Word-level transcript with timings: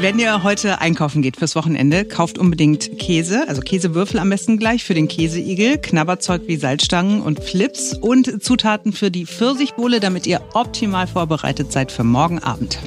Wenn 0.00 0.18
ihr 0.18 0.42
heute 0.42 0.80
einkaufen 0.80 1.20
geht 1.20 1.36
fürs 1.36 1.54
Wochenende, 1.56 2.06
kauft 2.06 2.38
unbedingt 2.38 2.98
Käse, 2.98 3.46
also 3.48 3.60
Käsewürfel 3.60 4.18
am 4.18 4.30
besten 4.30 4.56
gleich 4.56 4.82
für 4.82 4.94
den 4.94 5.08
Käseigel, 5.08 5.76
Knabberzeug 5.76 6.44
wie 6.46 6.56
Salzstangen 6.56 7.20
und 7.20 7.44
Flips 7.44 7.92
und 7.92 8.42
Zutaten 8.42 8.94
für 8.94 9.10
die 9.10 9.26
Pfirsichbowle, 9.26 10.00
damit 10.00 10.26
ihr 10.26 10.40
optimal 10.54 11.06
vorbereitet 11.06 11.70
seid 11.70 11.92
für 11.92 12.02
morgen 12.02 12.38
Abend. 12.38 12.78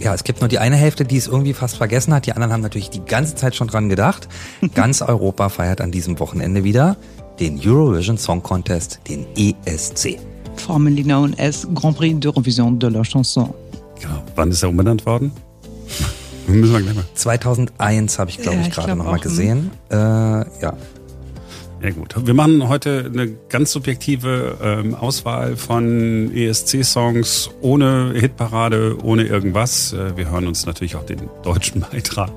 Ja, 0.00 0.14
es 0.14 0.24
gibt 0.24 0.40
nur 0.40 0.48
die 0.48 0.60
eine 0.60 0.76
Hälfte, 0.76 1.04
die 1.04 1.18
es 1.18 1.26
irgendwie 1.26 1.52
fast 1.52 1.76
vergessen 1.76 2.14
hat. 2.14 2.24
Die 2.24 2.32
anderen 2.32 2.54
haben 2.54 2.62
natürlich 2.62 2.88
die 2.88 3.04
ganze 3.04 3.34
Zeit 3.34 3.54
schon 3.54 3.68
dran 3.68 3.90
gedacht. 3.90 4.26
Ganz 4.74 5.02
Europa 5.02 5.50
feiert 5.50 5.82
an 5.82 5.92
diesem 5.92 6.18
Wochenende 6.20 6.64
wieder 6.64 6.96
den 7.38 7.60
Eurovision 7.62 8.16
Song 8.16 8.42
Contest, 8.42 9.00
den 9.10 9.26
ESC. 9.36 10.18
Formerly 10.56 11.02
known 11.02 11.34
as 11.38 11.68
Grand 11.74 11.98
Prix 11.98 12.14
d'Eurovision 12.14 12.78
de 12.78 12.88
la 12.88 13.02
Chanson. 13.02 13.52
Genau. 14.00 14.22
Wann 14.36 14.50
ist 14.50 14.62
er 14.62 14.70
umbenannt 14.70 15.04
worden? 15.04 15.32
Müssen 16.46 16.72
wir 16.72 16.80
gleich 16.82 16.94
mal. 16.94 17.04
2001 17.14 18.18
habe 18.18 18.30
ich, 18.30 18.38
glaube 18.38 18.56
Ja, 18.58 18.62
ich, 18.62 18.70
gerade 18.70 18.86
glaub 18.88 18.98
noch 18.98 19.04
mal 19.04 19.10
auch, 19.12 19.16
hm. 19.16 19.22
gesehen. 19.22 19.70
Äh, 19.90 19.96
ja. 19.96 20.74
Ja 21.82 21.90
gut, 21.90 22.14
wir 22.24 22.34
machen 22.34 22.68
heute 22.68 23.10
eine 23.12 23.28
ganz 23.48 23.72
subjektive 23.72 24.56
ähm, 24.62 24.94
Auswahl 24.94 25.56
von 25.56 26.32
ESC-Songs 26.32 27.50
ohne 27.60 28.12
Hitparade, 28.14 28.98
ohne 29.02 29.24
irgendwas. 29.24 29.92
Äh, 29.92 30.16
wir 30.16 30.30
hören 30.30 30.46
uns 30.46 30.64
natürlich 30.64 30.94
auch 30.94 31.04
den 31.04 31.28
deutschen 31.42 31.80
Beitrag 31.80 32.30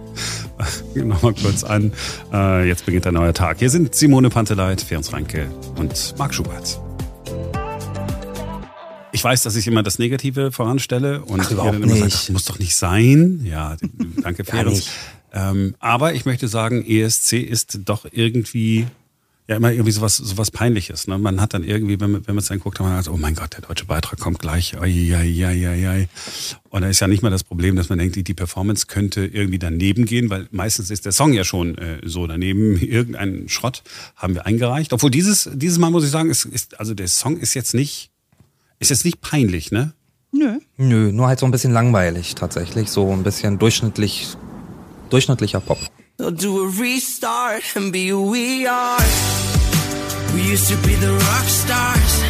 nochmal 0.96 1.36
kurz 1.36 1.64
an. 1.64 1.94
Äh, 2.34 2.68
jetzt 2.68 2.88
beginnt 2.88 3.06
ein 3.06 3.14
neuer 3.14 3.34
Tag. 3.36 3.60
Hier 3.60 3.70
sind 3.70 3.94
Simone 3.94 4.32
Panteleit, 4.32 4.82
Ferenc 4.82 5.14
Reinke 5.14 5.48
und 5.76 6.16
Marc 6.18 6.34
Schubert. 6.34 6.80
Ich 9.26 9.32
weiß, 9.32 9.42
dass 9.42 9.56
ich 9.56 9.66
immer 9.66 9.82
das 9.82 9.98
Negative 9.98 10.52
voranstelle 10.52 11.24
und 11.24 11.40
Ach, 11.40 11.50
überhaupt 11.50 11.78
immer 11.78 11.88
sagt, 11.88 12.04
nicht. 12.04 12.14
das 12.14 12.30
muss 12.30 12.46
doch 12.46 12.60
nicht 12.60 12.76
sein. 12.76 13.42
Ja, 13.44 13.76
danke 14.22 14.44
nicht. 14.66 14.88
Ähm, 15.34 15.74
aber 15.80 16.14
ich 16.14 16.26
möchte 16.26 16.48
sagen, 16.48 16.86
ESC 16.86 17.34
ist 17.34 17.80
doch 17.86 18.06
irgendwie 18.12 18.86
ja 19.48 19.56
immer 19.56 19.72
irgendwie 19.72 19.90
sowas 19.90 20.18
sowas 20.18 20.52
peinliches. 20.52 21.08
Ne? 21.08 21.18
Man 21.18 21.42
hat 21.42 21.56
dann 21.56 21.64
irgendwie, 21.64 22.00
wenn 22.00 22.12
man 22.12 22.28
wenn 22.28 22.36
man 22.36 22.44
es 22.44 22.50
dann 22.50 22.60
guckt, 22.60 22.80
dann 22.80 22.86
hat 22.86 22.94
man 22.94 23.04
sagt, 23.04 23.16
oh 23.16 23.18
mein 23.18 23.34
Gott, 23.34 23.54
der 23.54 23.62
deutsche 23.62 23.86
Beitrag 23.86 24.20
kommt 24.20 24.38
gleich. 24.38 24.78
Ai, 24.78 25.16
ai, 25.16 25.44
ai, 25.44 25.70
ai, 25.70 25.90
ai. 25.90 26.10
Und 26.70 26.84
da 26.84 26.88
ist 26.88 27.00
ja 27.00 27.08
nicht 27.08 27.24
mal 27.24 27.32
das 27.32 27.44
Problem, 27.44 27.76
dass 27.76 27.90
man 27.90 27.98
denkt, 27.98 28.16
die, 28.16 28.24
die 28.24 28.36
Performance 28.36 28.86
könnte 28.86 29.26
irgendwie 29.26 29.58
daneben 29.58 30.06
gehen, 30.06 30.30
weil 30.30 30.48
meistens 30.52 30.92
ist 30.92 31.04
der 31.04 31.14
Song 31.14 31.34
ja 31.34 31.44
schon 31.44 31.80
äh, 31.80 32.00
so 32.06 32.28
daneben. 32.28 32.78
Irgendeinen 32.80 33.50
Schrott 33.50 33.82
haben 34.16 34.36
wir 34.36 34.46
eingereicht. 34.46 34.94
Obwohl 34.94 35.10
dieses 35.10 35.50
dieses 35.52 35.80
Mal 35.80 35.90
muss 35.90 36.04
ich 36.04 36.12
sagen, 36.12 36.30
ist, 36.30 36.46
ist 36.46 36.80
also 36.80 36.94
der 36.94 37.08
Song 37.08 37.38
ist 37.38 37.56
jetzt 37.56 37.74
nicht 37.74 38.12
ist 38.80 38.90
jetzt 38.90 39.06
nicht 39.06 39.22
peinlich, 39.22 39.72
ne? 39.72 39.94
Nö. 40.32 40.60
Nö, 40.78 41.12
nur 41.12 41.28
halt 41.28 41.40
so 41.40 41.46
ein 41.46 41.52
bisschen 41.52 41.72
langweilig 41.72 42.36
tatsächlich. 42.36 42.90
So 42.90 43.12
ein 43.12 43.24
bisschen 43.24 43.58
durchschnittlich, 43.58 44.36
durchschnittlicher 45.10 45.62
Pop. 45.62 45.80
They'll 46.18 46.32
do 46.32 46.64
a 46.64 46.70
restart 46.80 47.64
and 47.76 47.92
be 47.92 48.12
who 48.12 48.32
we 48.32 48.68
are. 48.70 49.04
We 50.34 50.42
used 50.42 50.70
to 50.70 50.76
be 50.88 50.96
the 50.96 51.12
rock 51.12 51.48
stars. 51.48 52.24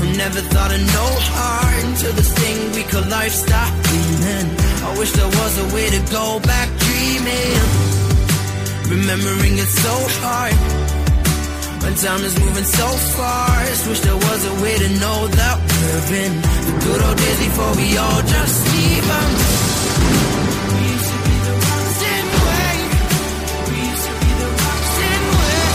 Who 0.00 0.06
never 0.16 0.40
thought 0.50 0.72
of 0.72 0.80
no 0.80 1.06
heart 1.34 1.84
until 1.84 2.12
this 2.12 2.32
thing 2.34 2.72
we 2.74 2.82
call 2.84 3.02
life 3.08 3.32
stopped 3.32 3.82
bleeding. 3.88 4.50
I 4.84 4.98
wish 4.98 5.12
there 5.12 5.26
was 5.26 5.58
a 5.58 5.74
way 5.74 5.88
to 5.90 6.00
go 6.12 6.38
back 6.40 6.68
dreaming. 6.78 7.58
Remembering 8.88 9.58
it's 9.58 9.74
so 9.82 9.94
hard. 10.22 10.85
When 11.86 11.94
time 11.94 12.22
is 12.24 12.34
moving 12.40 12.64
so 12.64 12.86
fast. 13.16 13.86
Wish 13.86 14.00
there 14.00 14.16
was 14.16 14.40
a 14.44 14.54
way 14.62 14.74
to 14.76 14.88
know 15.02 15.18
that 15.38 15.56
we're 16.10 16.16
in 16.26 16.32
the 16.66 16.74
good 16.84 17.00
old 17.06 17.16
days 17.16 17.38
before 17.46 17.72
we 17.78 17.88
all 17.96 18.22
just 18.34 18.56
leave 18.74 19.06
'em. 19.18 19.30
We 20.74 20.82
used 20.94 21.10
to 21.14 21.18
be 21.28 21.36
the 21.46 21.54
rocks 21.66 22.00
and 22.14 22.28
wait. 22.46 22.82
We 23.70 23.76
used 23.92 24.04
to 24.10 24.14
be 24.22 24.30
the 24.42 24.50
rocks 24.62 24.94
and 25.10 25.24
wait. 25.38 25.74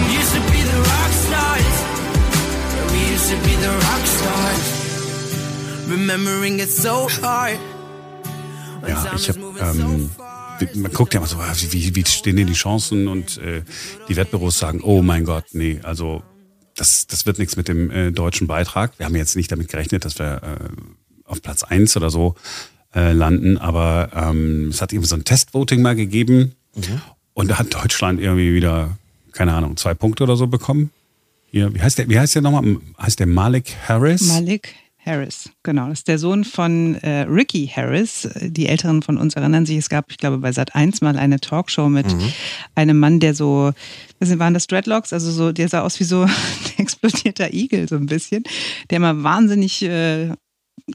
We 0.00 0.06
used 0.20 0.32
to 0.36 0.42
be 0.52 0.60
the 0.72 0.80
rock 0.92 1.12
stars. 1.24 1.74
Yeah, 2.76 2.92
we 2.92 3.00
used 3.14 3.28
to 3.32 3.38
be 3.48 3.54
the 3.66 3.72
rock 3.86 4.04
stars. 4.18 4.64
Remembering 5.96 6.54
it's 6.60 6.76
so 6.86 7.08
hard. 7.22 7.58
When 8.82 8.90
Ja, 8.92 9.02
time 9.02 9.16
ich 9.16 9.22
is 9.22 9.28
habe, 9.28 9.40
moving 9.40 9.64
so 9.80 9.86
ähm, 9.86 10.10
fast. 10.16 10.25
Man 10.74 10.92
guckt 10.92 11.14
ja 11.14 11.20
immer 11.20 11.28
so, 11.28 11.36
ah, 11.36 11.52
wie, 11.70 11.94
wie 11.94 12.04
stehen 12.04 12.36
denn 12.36 12.46
die 12.46 12.52
Chancen 12.52 13.08
und 13.08 13.38
äh, 13.38 13.62
die 14.08 14.16
Wettbüros 14.16 14.58
sagen, 14.58 14.80
oh 14.82 15.02
mein 15.02 15.24
Gott, 15.24 15.44
nee, 15.52 15.80
also 15.82 16.22
das, 16.74 17.06
das 17.06 17.26
wird 17.26 17.38
nichts 17.38 17.56
mit 17.56 17.68
dem 17.68 17.90
äh, 17.90 18.12
deutschen 18.12 18.46
Beitrag. 18.46 18.92
Wir 18.98 19.06
haben 19.06 19.16
jetzt 19.16 19.36
nicht 19.36 19.50
damit 19.50 19.68
gerechnet, 19.68 20.04
dass 20.04 20.18
wir 20.18 20.42
äh, 20.42 20.68
auf 21.24 21.42
Platz 21.42 21.62
eins 21.62 21.96
oder 21.96 22.10
so 22.10 22.34
äh, 22.94 23.12
landen, 23.12 23.58
aber 23.58 24.10
ähm, 24.14 24.68
es 24.68 24.80
hat 24.80 24.92
irgendwie 24.92 25.08
so 25.08 25.16
ein 25.16 25.24
Testvoting 25.24 25.82
mal 25.82 25.96
gegeben 25.96 26.54
und 27.34 27.50
da 27.50 27.58
hat 27.58 27.74
Deutschland 27.74 28.20
irgendwie 28.20 28.54
wieder, 28.54 28.96
keine 29.32 29.54
Ahnung, 29.54 29.76
zwei 29.76 29.94
Punkte 29.94 30.22
oder 30.24 30.36
so 30.36 30.46
bekommen. 30.46 30.90
Hier, 31.50 31.74
wie 31.74 31.80
heißt 31.80 31.98
der, 31.98 32.08
wie 32.08 32.18
heißt 32.18 32.34
der 32.34 32.42
nochmal? 32.42 32.76
Heißt 33.00 33.18
der 33.18 33.26
Malik 33.26 33.74
Harris? 33.88 34.28
Malik 34.28 34.74
Harris, 35.06 35.50
genau. 35.62 35.88
Das 35.88 36.00
ist 36.00 36.08
der 36.08 36.18
Sohn 36.18 36.44
von 36.44 36.96
äh, 36.96 37.22
Ricky 37.22 37.68
Harris. 37.68 38.28
Die 38.40 38.66
Älteren 38.66 39.02
von 39.02 39.16
uns 39.16 39.34
erinnern 39.34 39.64
sich, 39.64 39.76
es 39.78 39.88
gab, 39.88 40.10
ich 40.10 40.18
glaube, 40.18 40.38
bei 40.38 40.50
Sat 40.52 40.74
1 40.74 41.00
mal 41.00 41.16
eine 41.16 41.38
Talkshow 41.38 41.88
mit 41.88 42.06
einem 42.74 42.98
Mann, 42.98 43.20
der 43.20 43.34
so, 43.34 43.72
was 44.18 44.38
waren 44.38 44.54
das 44.54 44.66
Dreadlocks? 44.66 45.12
Also 45.12 45.30
so, 45.30 45.52
der 45.52 45.68
sah 45.68 45.82
aus 45.82 46.00
wie 46.00 46.04
so 46.04 46.22
ein 46.24 46.30
explodierter 46.78 47.54
Igel, 47.54 47.88
so 47.88 47.96
ein 47.96 48.06
bisschen, 48.06 48.42
der 48.90 48.96
immer 48.96 49.22
wahnsinnig 49.22 49.82
äh, 49.82 50.32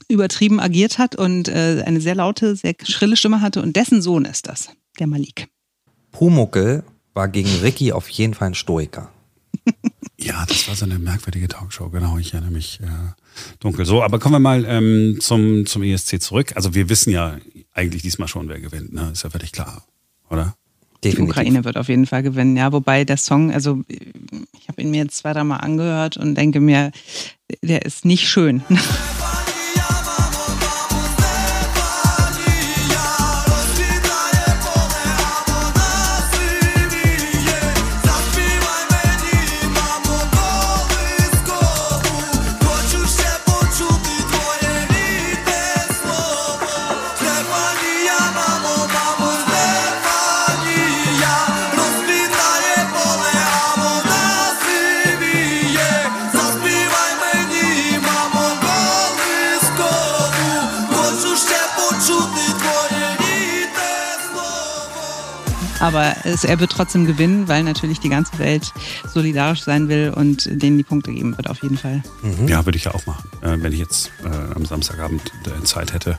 übertrieben 0.08 0.60
agiert 0.60 0.98
hat 0.98 1.16
und 1.16 1.48
äh, 1.48 1.82
eine 1.84 2.00
sehr 2.00 2.14
laute, 2.14 2.54
sehr 2.56 2.74
schrille 2.84 3.16
Stimme 3.16 3.40
hatte. 3.40 3.62
Und 3.62 3.76
dessen 3.76 4.02
Sohn 4.02 4.24
ist 4.24 4.46
das, 4.46 4.70
der 4.98 5.06
Malik. 5.06 5.48
Pumuckel 6.10 6.84
war 7.14 7.28
gegen 7.28 7.50
Ricky 7.62 7.92
auf 7.92 8.08
jeden 8.08 8.34
Fall 8.34 8.48
ein 8.48 8.54
Stoiker. 8.54 9.10
Ja, 10.18 10.44
das 10.46 10.68
war 10.68 10.74
so 10.76 10.84
eine 10.84 10.98
merkwürdige 10.98 11.48
Talkshow, 11.48 11.88
genau. 11.90 12.16
Ich 12.18 12.32
erinnere 12.32 12.52
mich 12.52 12.78
äh, 12.80 12.86
dunkel. 13.58 13.84
So, 13.84 14.02
aber 14.02 14.18
kommen 14.18 14.36
wir 14.36 14.38
mal 14.38 14.64
ähm, 14.68 15.18
zum, 15.20 15.66
zum 15.66 15.82
ESC 15.82 16.22
zurück. 16.22 16.52
Also 16.54 16.74
wir 16.74 16.88
wissen 16.88 17.10
ja 17.10 17.38
eigentlich 17.72 18.02
diesmal 18.02 18.28
schon, 18.28 18.48
wer 18.48 18.60
gewinnt, 18.60 18.92
ne? 18.92 19.10
Ist 19.12 19.24
ja 19.24 19.30
völlig 19.30 19.50
klar, 19.50 19.84
oder? 20.30 20.54
Die 21.02 21.10
Definitiv. 21.10 21.32
Ukraine 21.36 21.64
wird 21.64 21.76
auf 21.76 21.88
jeden 21.88 22.06
Fall 22.06 22.22
gewinnen, 22.22 22.56
ja. 22.56 22.72
Wobei 22.72 23.04
der 23.04 23.16
Song, 23.16 23.50
also 23.50 23.82
ich 23.88 24.68
habe 24.68 24.80
ihn 24.80 24.92
mir 24.92 25.02
jetzt 25.02 25.16
zwei, 25.16 25.32
dreimal 25.32 25.60
angehört 25.60 26.16
und 26.16 26.36
denke 26.36 26.60
mir, 26.60 26.92
der 27.60 27.84
ist 27.84 28.04
nicht 28.04 28.28
schön. 28.28 28.62
Es, 66.32 66.44
er 66.44 66.58
wird 66.60 66.72
trotzdem 66.72 67.06
gewinnen, 67.06 67.48
weil 67.48 67.62
natürlich 67.62 68.00
die 68.00 68.08
ganze 68.08 68.38
Welt 68.38 68.72
solidarisch 69.06 69.62
sein 69.62 69.88
will 69.88 70.12
und 70.14 70.48
denen 70.62 70.78
die 70.78 70.84
Punkte 70.84 71.12
geben 71.12 71.36
wird, 71.36 71.48
auf 71.48 71.62
jeden 71.62 71.76
Fall. 71.76 72.02
Ja, 72.46 72.64
würde 72.64 72.76
ich 72.78 72.84
ja 72.84 72.94
auch 72.94 73.06
machen, 73.06 73.28
äh, 73.42 73.56
wenn 73.60 73.72
ich 73.72 73.78
jetzt 73.78 74.10
äh, 74.24 74.54
am 74.54 74.64
Samstagabend 74.64 75.32
äh, 75.46 75.62
Zeit 75.64 75.92
hätte, 75.92 76.18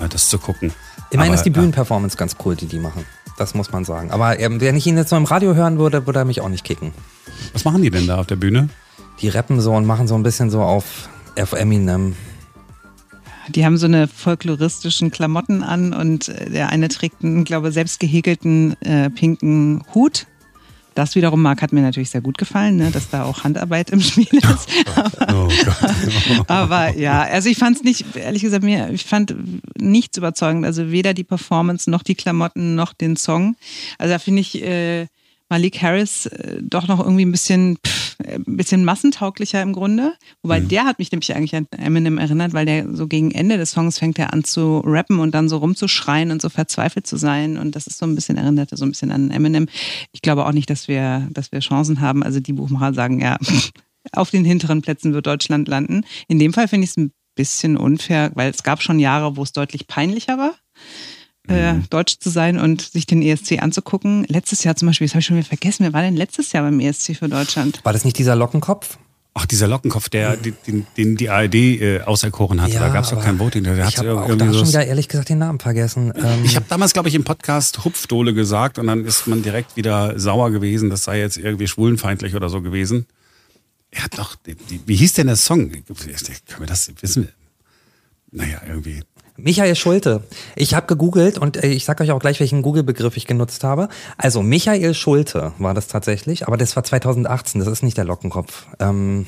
äh, 0.00 0.08
das 0.08 0.28
zu 0.28 0.38
gucken. 0.38 0.72
Immerhin 1.10 1.32
Aber, 1.32 1.36
ist 1.36 1.44
die 1.44 1.50
ja, 1.50 1.54
Bühnenperformance 1.54 2.16
ganz 2.16 2.36
cool, 2.44 2.56
die 2.56 2.66
die 2.66 2.78
machen. 2.78 3.04
Das 3.36 3.54
muss 3.54 3.72
man 3.72 3.84
sagen. 3.84 4.10
Aber 4.10 4.38
ähm, 4.38 4.60
wenn 4.60 4.76
ich 4.76 4.86
ihn 4.86 4.96
jetzt 4.96 5.10
so 5.10 5.16
im 5.16 5.24
Radio 5.24 5.54
hören 5.54 5.78
würde, 5.78 6.06
würde 6.06 6.20
er 6.20 6.24
mich 6.24 6.40
auch 6.40 6.48
nicht 6.48 6.64
kicken. 6.64 6.92
Was 7.52 7.64
machen 7.64 7.82
die 7.82 7.90
denn 7.90 8.06
da 8.06 8.18
auf 8.18 8.26
der 8.26 8.36
Bühne? 8.36 8.68
Die 9.20 9.28
rappen 9.28 9.60
so 9.60 9.72
und 9.72 9.86
machen 9.86 10.06
so 10.06 10.14
ein 10.14 10.22
bisschen 10.22 10.50
so 10.50 10.62
auf 10.62 11.08
auf 11.40 11.52
Eminem. 11.52 12.14
Die 13.48 13.64
haben 13.64 13.76
so 13.76 13.86
eine 13.86 14.08
folkloristischen 14.08 15.10
Klamotten 15.10 15.62
an 15.62 15.92
und 15.92 16.28
äh, 16.28 16.50
der 16.50 16.70
eine 16.70 16.88
trägt 16.88 17.22
einen, 17.22 17.44
glaube 17.44 17.72
selbst 17.72 18.00
gehäkelten 18.00 18.80
äh, 18.82 19.10
pinken 19.10 19.82
Hut. 19.94 20.26
Das 20.94 21.16
wiederum, 21.16 21.42
Marc, 21.42 21.60
hat 21.60 21.72
mir 21.72 21.82
natürlich 21.82 22.10
sehr 22.10 22.20
gut 22.20 22.38
gefallen, 22.38 22.76
ne, 22.76 22.90
dass 22.92 23.10
da 23.10 23.24
auch 23.24 23.42
Handarbeit 23.42 23.90
im 23.90 24.00
Spiel 24.00 24.28
ist. 24.32 24.68
Oh 25.28 25.48
Gott. 25.48 26.48
Aber 26.48 26.96
ja, 26.96 27.22
also 27.22 27.48
ich 27.48 27.58
fand 27.58 27.76
es 27.78 27.82
nicht, 27.82 28.16
ehrlich 28.16 28.42
gesagt, 28.42 28.62
mir, 28.62 28.90
ich 28.90 29.04
fand 29.04 29.34
nichts 29.76 30.16
überzeugend. 30.16 30.64
Also 30.64 30.92
weder 30.92 31.12
die 31.12 31.24
Performance 31.24 31.90
noch 31.90 32.04
die 32.04 32.14
Klamotten 32.14 32.76
noch 32.76 32.92
den 32.92 33.16
Song. 33.16 33.56
Also 33.98 34.12
da 34.12 34.18
finde 34.20 34.42
ich 34.42 34.62
äh, 34.62 35.06
Malik 35.48 35.82
Harris 35.82 36.26
äh, 36.26 36.60
doch 36.62 36.86
noch 36.86 37.00
irgendwie 37.00 37.24
ein 37.24 37.32
bisschen, 37.32 37.78
pff, 37.84 38.03
ein 38.20 38.56
bisschen 38.56 38.84
massentauglicher 38.84 39.62
im 39.62 39.72
Grunde. 39.72 40.14
Wobei 40.42 40.60
Mhm. 40.60 40.68
der 40.68 40.84
hat 40.84 40.98
mich 40.98 41.10
nämlich 41.10 41.34
eigentlich 41.34 41.54
an 41.56 41.66
Eminem 41.76 42.18
erinnert, 42.18 42.52
weil 42.52 42.66
der 42.66 42.94
so 42.94 43.06
gegen 43.06 43.30
Ende 43.30 43.56
des 43.56 43.72
Songs 43.72 43.98
fängt 43.98 44.18
er 44.18 44.32
an 44.32 44.44
zu 44.44 44.78
rappen 44.84 45.18
und 45.18 45.34
dann 45.34 45.48
so 45.48 45.58
rumzuschreien 45.58 46.30
und 46.30 46.42
so 46.42 46.48
verzweifelt 46.48 47.06
zu 47.06 47.16
sein. 47.16 47.58
Und 47.58 47.76
das 47.76 47.86
ist 47.86 47.98
so 47.98 48.06
ein 48.06 48.14
bisschen 48.14 48.36
erinnerte 48.36 48.76
so 48.76 48.84
ein 48.84 48.90
bisschen 48.90 49.10
an 49.10 49.30
Eminem. 49.30 49.66
Ich 50.12 50.22
glaube 50.22 50.46
auch 50.46 50.52
nicht, 50.52 50.70
dass 50.70 50.88
wir, 50.88 51.28
dass 51.32 51.52
wir 51.52 51.60
Chancen 51.60 52.00
haben. 52.00 52.22
Also 52.22 52.40
die 52.40 52.52
Buchmacher 52.52 52.94
sagen 52.94 53.20
ja, 53.20 53.38
auf 54.12 54.30
den 54.30 54.44
hinteren 54.44 54.82
Plätzen 54.82 55.12
wird 55.14 55.26
Deutschland 55.26 55.68
landen. 55.68 56.04
In 56.28 56.38
dem 56.38 56.52
Fall 56.52 56.68
finde 56.68 56.84
ich 56.84 56.90
es 56.90 56.96
ein 56.96 57.12
bisschen 57.34 57.76
unfair, 57.76 58.30
weil 58.34 58.50
es 58.50 58.62
gab 58.62 58.82
schon 58.82 59.00
Jahre, 59.00 59.36
wo 59.36 59.42
es 59.42 59.52
deutlich 59.52 59.86
peinlicher 59.86 60.38
war. 60.38 60.54
Äh, 61.46 61.74
Deutsch 61.90 62.18
zu 62.20 62.30
sein 62.30 62.58
und 62.58 62.80
sich 62.80 63.06
den 63.06 63.20
ESC 63.20 63.62
anzugucken. 63.62 64.24
Letztes 64.28 64.64
Jahr 64.64 64.76
zum 64.76 64.88
Beispiel, 64.88 65.06
das 65.06 65.12
habe 65.14 65.20
ich 65.20 65.26
schon 65.26 65.36
wieder 65.36 65.46
vergessen, 65.46 65.84
wer 65.84 65.92
war 65.92 66.00
denn 66.02 66.16
letztes 66.16 66.52
Jahr 66.52 66.62
beim 66.62 66.80
ESC 66.80 67.16
für 67.16 67.28
Deutschland? 67.28 67.80
War 67.84 67.92
das 67.92 68.04
nicht 68.04 68.16
dieser 68.18 68.34
Lockenkopf? 68.34 68.96
Ach, 69.36 69.46
dieser 69.46 69.66
Lockenkopf, 69.66 70.08
der, 70.08 70.36
den, 70.36 70.86
den, 70.96 71.16
die 71.16 71.28
ARD 71.28 71.54
äh, 71.54 72.00
auserkoren 72.02 72.62
hatte, 72.62 72.74
da 72.74 72.88
gab 72.88 73.02
es 73.02 73.10
doch 73.10 73.16
aber 73.16 73.26
kein 73.26 73.38
Voting. 73.40 73.64
Der 73.64 73.84
hat 73.84 73.92
ich 73.92 73.98
habe 73.98 74.14
auch 74.14 74.28
da 74.36 74.52
schon 74.54 74.68
wieder 74.68 74.86
ehrlich 74.86 75.08
gesagt 75.08 75.28
den 75.28 75.38
Namen 75.38 75.58
vergessen. 75.58 76.12
Ähm, 76.16 76.44
Ich 76.44 76.54
habe 76.54 76.66
damals, 76.68 76.92
glaube 76.92 77.08
ich, 77.08 77.16
im 77.16 77.24
Podcast 77.24 77.84
Hupfdohle 77.84 78.32
gesagt 78.32 78.78
und 78.78 78.86
dann 78.86 79.04
ist 79.04 79.26
man 79.26 79.42
direkt 79.42 79.76
wieder 79.76 80.18
sauer 80.20 80.52
gewesen, 80.52 80.88
das 80.88 81.02
sei 81.02 81.18
jetzt 81.18 81.36
irgendwie 81.36 81.66
schwulenfeindlich 81.66 82.36
oder 82.36 82.48
so 82.48 82.62
gewesen. 82.62 83.06
Er 83.90 84.04
hat 84.04 84.16
doch, 84.18 84.36
wie 84.86 84.96
hieß 84.96 85.14
denn 85.14 85.26
der 85.26 85.36
Song? 85.36 85.70
Können 85.70 85.84
wir 86.60 86.66
das 86.66 86.90
wissen? 87.00 87.28
Naja, 88.30 88.60
irgendwie. 88.66 89.02
Michael 89.36 89.74
Schulte. 89.74 90.22
Ich 90.54 90.74
habe 90.74 90.86
gegoogelt 90.86 91.38
und 91.38 91.56
äh, 91.56 91.66
ich 91.66 91.84
sag 91.84 92.00
euch 92.00 92.12
auch 92.12 92.20
gleich, 92.20 92.38
welchen 92.38 92.62
Google-Begriff 92.62 93.16
ich 93.16 93.26
genutzt 93.26 93.64
habe. 93.64 93.88
Also 94.16 94.42
Michael 94.42 94.94
Schulte 94.94 95.52
war 95.58 95.74
das 95.74 95.88
tatsächlich, 95.88 96.46
aber 96.46 96.56
das 96.56 96.76
war 96.76 96.84
2018, 96.84 97.58
das 97.58 97.68
ist 97.68 97.82
nicht 97.82 97.96
der 97.96 98.04
Lockenkopf. 98.04 98.66
Ähm, 98.78 99.26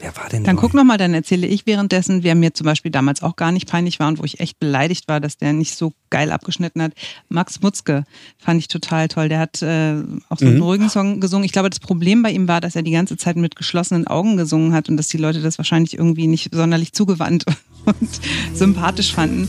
wer 0.00 0.16
war 0.16 0.28
denn 0.28 0.44
Dann 0.44 0.56
guck 0.56 0.74
noch 0.74 0.84
mal, 0.84 0.96
dann 0.96 1.14
erzähle 1.14 1.46
ich 1.46 1.66
währenddessen, 1.66 2.22
wer 2.22 2.34
mir 2.34 2.54
zum 2.54 2.64
Beispiel 2.64 2.90
damals 2.90 3.22
auch 3.22 3.36
gar 3.36 3.52
nicht 3.52 3.68
peinlich 3.68 4.00
war 4.00 4.08
und 4.08 4.18
wo 4.18 4.24
ich 4.24 4.40
echt 4.40 4.58
beleidigt 4.58 5.08
war, 5.08 5.20
dass 5.20 5.36
der 5.36 5.52
nicht 5.52 5.76
so 5.76 5.92
geil 6.10 6.32
abgeschnitten 6.32 6.82
hat. 6.82 6.92
Max 7.28 7.60
Mutzke 7.60 8.04
fand 8.38 8.60
ich 8.60 8.68
total 8.68 9.08
toll. 9.08 9.28
Der 9.28 9.38
hat 9.38 9.62
äh, 9.62 9.96
auch 10.28 10.38
so 10.38 10.46
einen 10.46 10.62
ruhigen 10.62 10.88
Song 10.88 11.20
gesungen. 11.20 11.44
Ich 11.44 11.52
glaube, 11.52 11.70
das 11.70 11.80
Problem 11.80 12.22
bei 12.22 12.32
ihm 12.32 12.48
war, 12.48 12.60
dass 12.60 12.76
er 12.76 12.82
die 12.82 12.90
ganze 12.90 13.16
Zeit 13.16 13.36
mit 13.36 13.56
geschlossenen 13.56 14.06
Augen 14.06 14.36
gesungen 14.36 14.72
hat 14.72 14.88
und 14.88 14.96
dass 14.96 15.08
die 15.08 15.18
Leute 15.18 15.40
das 15.40 15.58
wahrscheinlich 15.58 15.96
irgendwie 15.96 16.26
nicht 16.26 16.54
sonderlich 16.54 16.92
zugewandt 16.92 17.44
und 17.84 18.20
sympathisch 18.54 19.14
fanden. 19.14 19.48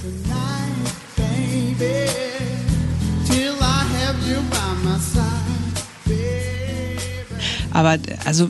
Aber 7.74 7.97
also, 8.25 8.50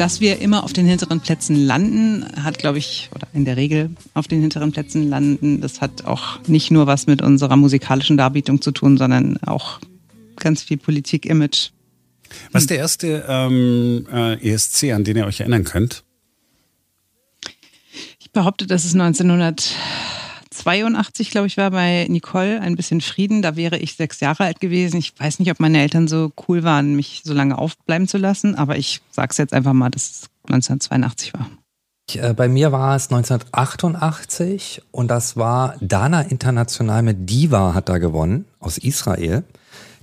dass 0.00 0.22
wir 0.22 0.40
immer 0.40 0.64
auf 0.64 0.72
den 0.72 0.86
hinteren 0.86 1.20
Plätzen 1.20 1.54
landen, 1.54 2.24
hat, 2.42 2.58
glaube 2.58 2.78
ich, 2.78 3.10
oder 3.14 3.28
in 3.34 3.44
der 3.44 3.58
Regel 3.58 3.90
auf 4.14 4.28
den 4.28 4.40
hinteren 4.40 4.72
Plätzen 4.72 5.10
landen, 5.10 5.60
das 5.60 5.82
hat 5.82 6.06
auch 6.06 6.40
nicht 6.46 6.70
nur 6.70 6.86
was 6.86 7.06
mit 7.06 7.20
unserer 7.20 7.56
musikalischen 7.56 8.16
Darbietung 8.16 8.62
zu 8.62 8.70
tun, 8.70 8.96
sondern 8.96 9.36
auch 9.42 9.78
ganz 10.36 10.62
viel 10.62 10.78
Politik, 10.78 11.26
Image. 11.26 11.72
Was 12.50 12.62
ist 12.62 12.70
der 12.70 12.78
erste 12.78 13.26
ähm, 13.28 14.06
äh, 14.10 14.36
ESC, 14.42 14.84
an 14.84 15.04
den 15.04 15.18
ihr 15.18 15.26
euch 15.26 15.40
erinnern 15.40 15.64
könnt? 15.64 16.02
Ich 18.20 18.30
behaupte, 18.30 18.66
dass 18.66 18.86
es 18.86 18.94
1982, 20.66 21.30
glaube 21.30 21.46
ich, 21.46 21.56
war 21.56 21.70
bei 21.70 22.06
Nicole 22.08 22.60
ein 22.60 22.76
bisschen 22.76 23.00
Frieden. 23.00 23.42
Da 23.42 23.56
wäre 23.56 23.78
ich 23.78 23.94
sechs 23.94 24.20
Jahre 24.20 24.44
alt 24.44 24.60
gewesen. 24.60 24.98
Ich 24.98 25.12
weiß 25.18 25.38
nicht, 25.38 25.50
ob 25.50 25.60
meine 25.60 25.80
Eltern 25.80 26.08
so 26.08 26.32
cool 26.48 26.62
waren, 26.62 26.96
mich 26.96 27.22
so 27.24 27.32
lange 27.32 27.58
aufbleiben 27.58 28.08
zu 28.08 28.18
lassen, 28.18 28.54
aber 28.54 28.76
ich 28.76 29.00
sage 29.10 29.28
es 29.30 29.38
jetzt 29.38 29.52
einfach 29.52 29.72
mal, 29.72 29.90
dass 29.90 30.10
es 30.10 30.30
1982 30.48 31.34
war. 31.34 31.48
Äh, 32.14 32.34
Bei 32.34 32.48
mir 32.48 32.72
war 32.72 32.96
es 32.96 33.10
1988 33.10 34.82
und 34.90 35.08
das 35.08 35.36
war 35.36 35.76
Dana 35.80 36.22
International 36.22 37.02
mit 37.02 37.28
Diva 37.28 37.74
hat 37.74 37.88
da 37.88 37.98
gewonnen 37.98 38.44
aus 38.58 38.78
Israel. 38.78 39.44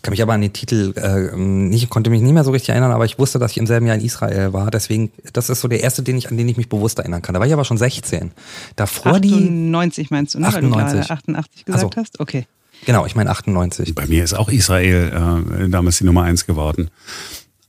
Kann 0.08 0.14
mich 0.14 0.22
aber 0.22 0.32
an 0.32 0.40
den 0.40 0.54
Titel 0.54 0.94
äh, 0.96 1.36
nicht, 1.36 1.90
konnte 1.90 2.10
mich 2.10 2.22
nicht 2.22 2.32
mehr 2.32 2.46
so 2.46 2.52
richtig 2.52 2.70
erinnern, 2.70 2.92
aber 2.92 3.04
ich 3.04 3.20
wusste, 3.20 3.40
dass 3.40 3.52
ich 3.52 3.58
im 3.58 3.68
selben 3.68 3.88
Jahr 3.88 3.98
in 3.98 4.06
Israel 4.06 4.54
war. 4.54 4.72
Deswegen, 4.72 5.12
das 5.34 5.50
ist 5.50 5.60
so 5.60 5.68
der 5.68 5.82
erste, 5.84 6.02
den 6.02 6.18
ich, 6.18 6.32
an 6.32 6.38
den 6.38 6.48
ich 6.48 6.56
mich 6.56 6.70
bewusst 6.70 6.98
erinnern 6.98 7.22
kann. 7.22 7.34
Da 7.34 7.42
war 7.42 7.48
ich 7.48 7.52
aber 7.52 7.66
schon 7.66 7.78
16. 7.78 8.32
Davor 8.78 9.20
die, 9.20 9.34
98 9.34 10.10
meinst 10.10 10.34
du, 10.34 10.40
ne? 10.40 10.46
Weil 10.46 10.62
du 10.62 10.68
98. 10.70 11.08
gerade 11.08 11.20
88 11.20 11.66
gesagt 11.66 11.94
so. 11.94 12.00
hast? 12.00 12.22
Okay. 12.22 12.48
genau, 12.86 13.06
ich 13.06 13.18
meine 13.18 13.32
98. 13.32 13.96
Bei 13.96 14.06
mir 14.06 14.24
ist 14.24 14.34
auch 14.34 14.48
Israel 14.48 15.44
äh, 15.60 15.68
damals 15.68 15.98
die 15.98 16.06
Nummer 16.06 16.24
eins 16.24 16.46
geworden. 16.46 16.90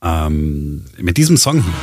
Ähm, 0.01 0.85
mit 0.97 1.17
diesem 1.17 1.35
Song 1.35 1.61
hier. 1.61 1.73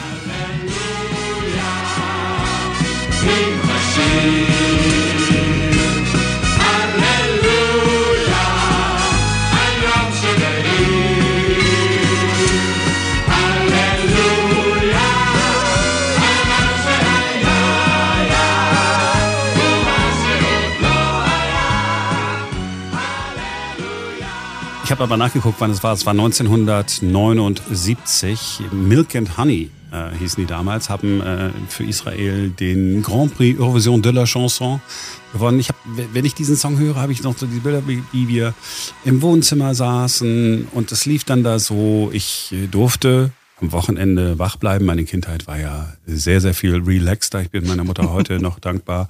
Ich 24.86 24.92
habe 24.92 25.02
aber 25.02 25.16
nachgeguckt, 25.16 25.56
wann 25.58 25.72
es 25.72 25.82
war. 25.82 25.94
Es 25.94 26.06
war 26.06 26.12
1979. 26.12 28.60
Milk 28.70 29.16
and 29.16 29.36
Honey 29.36 29.68
äh, 29.90 30.10
hießen 30.16 30.44
die 30.44 30.46
damals, 30.46 30.88
haben 30.88 31.20
äh, 31.20 31.50
für 31.68 31.82
Israel 31.82 32.50
den 32.50 33.02
Grand 33.02 33.34
Prix 33.34 33.58
Eurovision 33.58 34.00
de 34.00 34.12
la 34.12 34.26
Chanson 34.26 34.80
gewonnen. 35.32 35.58
Ich 35.58 35.70
hab, 35.70 35.76
wenn 36.12 36.24
ich 36.24 36.34
diesen 36.34 36.54
Song 36.54 36.78
höre, 36.78 36.94
habe 36.94 37.10
ich 37.10 37.24
noch 37.24 37.36
so 37.36 37.46
die 37.46 37.58
Bilder, 37.58 37.82
wie, 37.88 38.00
wie 38.12 38.28
wir 38.28 38.54
im 39.04 39.22
Wohnzimmer 39.22 39.74
saßen 39.74 40.68
und 40.72 40.92
es 40.92 41.04
lief 41.04 41.24
dann 41.24 41.42
da 41.42 41.58
so. 41.58 42.10
Ich 42.12 42.52
äh, 42.52 42.68
durfte 42.68 43.32
am 43.60 43.72
Wochenende 43.72 44.38
wach 44.38 44.56
bleiben. 44.56 44.84
Meine 44.84 45.04
Kindheit 45.04 45.46
war 45.46 45.58
ja 45.58 45.92
sehr, 46.04 46.40
sehr 46.40 46.52
viel 46.52 46.76
relaxter. 46.76 47.40
Ich 47.40 47.50
bin 47.50 47.66
meiner 47.66 47.84
Mutter 47.84 48.12
heute 48.12 48.34
noch 48.40 48.58
dankbar, 48.58 49.08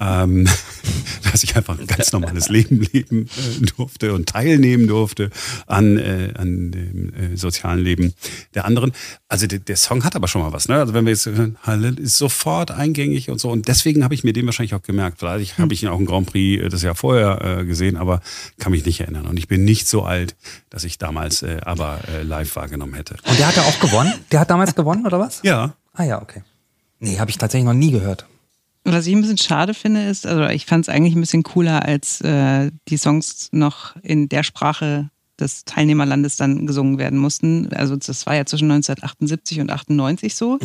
ähm, 0.00 0.48
dass 1.30 1.44
ich 1.44 1.56
einfach 1.56 1.78
ein 1.78 1.86
ganz 1.86 2.12
normales 2.12 2.48
Leben 2.48 2.80
leben 2.92 3.26
äh, 3.26 3.66
durfte 3.76 4.12
und 4.12 4.28
teilnehmen 4.28 4.88
durfte 4.88 5.30
an, 5.66 5.98
äh, 5.98 6.32
an 6.36 6.72
dem 6.72 7.12
äh, 7.14 7.36
sozialen 7.36 7.82
Leben 7.82 8.14
der 8.54 8.64
anderen. 8.64 8.92
Also 9.28 9.46
der, 9.46 9.60
der 9.60 9.76
Song 9.76 10.02
hat 10.04 10.16
aber 10.16 10.26
schon 10.26 10.42
mal 10.42 10.52
was. 10.52 10.68
Ne? 10.68 10.76
Also 10.76 10.92
wenn 10.92 11.04
wir 11.04 11.12
jetzt 11.12 11.26
hören, 11.26 11.56
Halle 11.62 11.90
ist 11.90 12.18
sofort 12.18 12.72
eingängig 12.72 13.30
und 13.30 13.40
so. 13.40 13.50
Und 13.50 13.68
deswegen 13.68 14.02
habe 14.02 14.14
ich 14.14 14.24
mir 14.24 14.32
den 14.32 14.46
wahrscheinlich 14.46 14.74
auch 14.74 14.82
gemerkt. 14.82 15.20
Vielleicht 15.20 15.58
habe 15.58 15.72
ich 15.74 15.82
ihn 15.84 15.88
auch 15.88 15.98
im 15.98 16.06
Grand 16.06 16.26
Prix 16.26 16.64
äh, 16.64 16.68
das 16.68 16.82
Jahr 16.82 16.96
vorher 16.96 17.60
äh, 17.60 17.64
gesehen, 17.64 17.96
aber 17.96 18.20
kann 18.58 18.72
mich 18.72 18.84
nicht 18.84 19.00
erinnern. 19.00 19.26
Und 19.26 19.38
ich 19.38 19.46
bin 19.46 19.64
nicht 19.64 19.86
so 19.86 20.02
alt, 20.02 20.34
dass 20.70 20.82
ich 20.82 20.98
damals 20.98 21.42
äh, 21.42 21.58
aber 21.62 22.00
äh, 22.08 22.22
live 22.24 22.56
wahrgenommen 22.56 22.94
hätte. 22.94 23.16
Und 23.28 23.38
der 23.38 23.46
hatte 23.46 23.62
auch 23.62 23.75
gewonnen? 23.80 24.12
Der 24.32 24.40
hat 24.40 24.50
damals 24.50 24.74
gewonnen, 24.74 25.06
oder 25.06 25.18
was? 25.18 25.40
Ja, 25.42 25.74
Ah 25.96 26.04
ja, 26.04 26.20
okay. 26.20 26.42
Nee, 27.00 27.18
habe 27.18 27.30
ich 27.30 27.38
tatsächlich 27.38 27.66
noch 27.66 27.74
nie 27.74 27.90
gehört. 27.90 28.26
Was 28.84 29.06
ich 29.06 29.14
ein 29.14 29.20
bisschen 29.20 29.38
schade 29.38 29.74
finde, 29.74 30.06
ist, 30.08 30.26
also 30.26 30.44
ich 30.44 30.66
fand 30.66 30.86
es 30.86 30.88
eigentlich 30.88 31.14
ein 31.14 31.20
bisschen 31.20 31.42
cooler, 31.42 31.84
als 31.84 32.20
äh, 32.20 32.70
die 32.88 32.96
Songs 32.96 33.48
noch 33.50 33.96
in 34.02 34.28
der 34.28 34.42
Sprache 34.44 35.10
des 35.40 35.64
Teilnehmerlandes 35.64 36.36
dann 36.36 36.66
gesungen 36.66 36.98
werden 36.98 37.18
mussten. 37.18 37.72
Also 37.74 37.96
das 37.96 38.26
war 38.26 38.36
ja 38.36 38.46
zwischen 38.46 38.70
1978 38.70 39.60
und 39.60 39.70
98 39.70 40.34
so. 40.34 40.58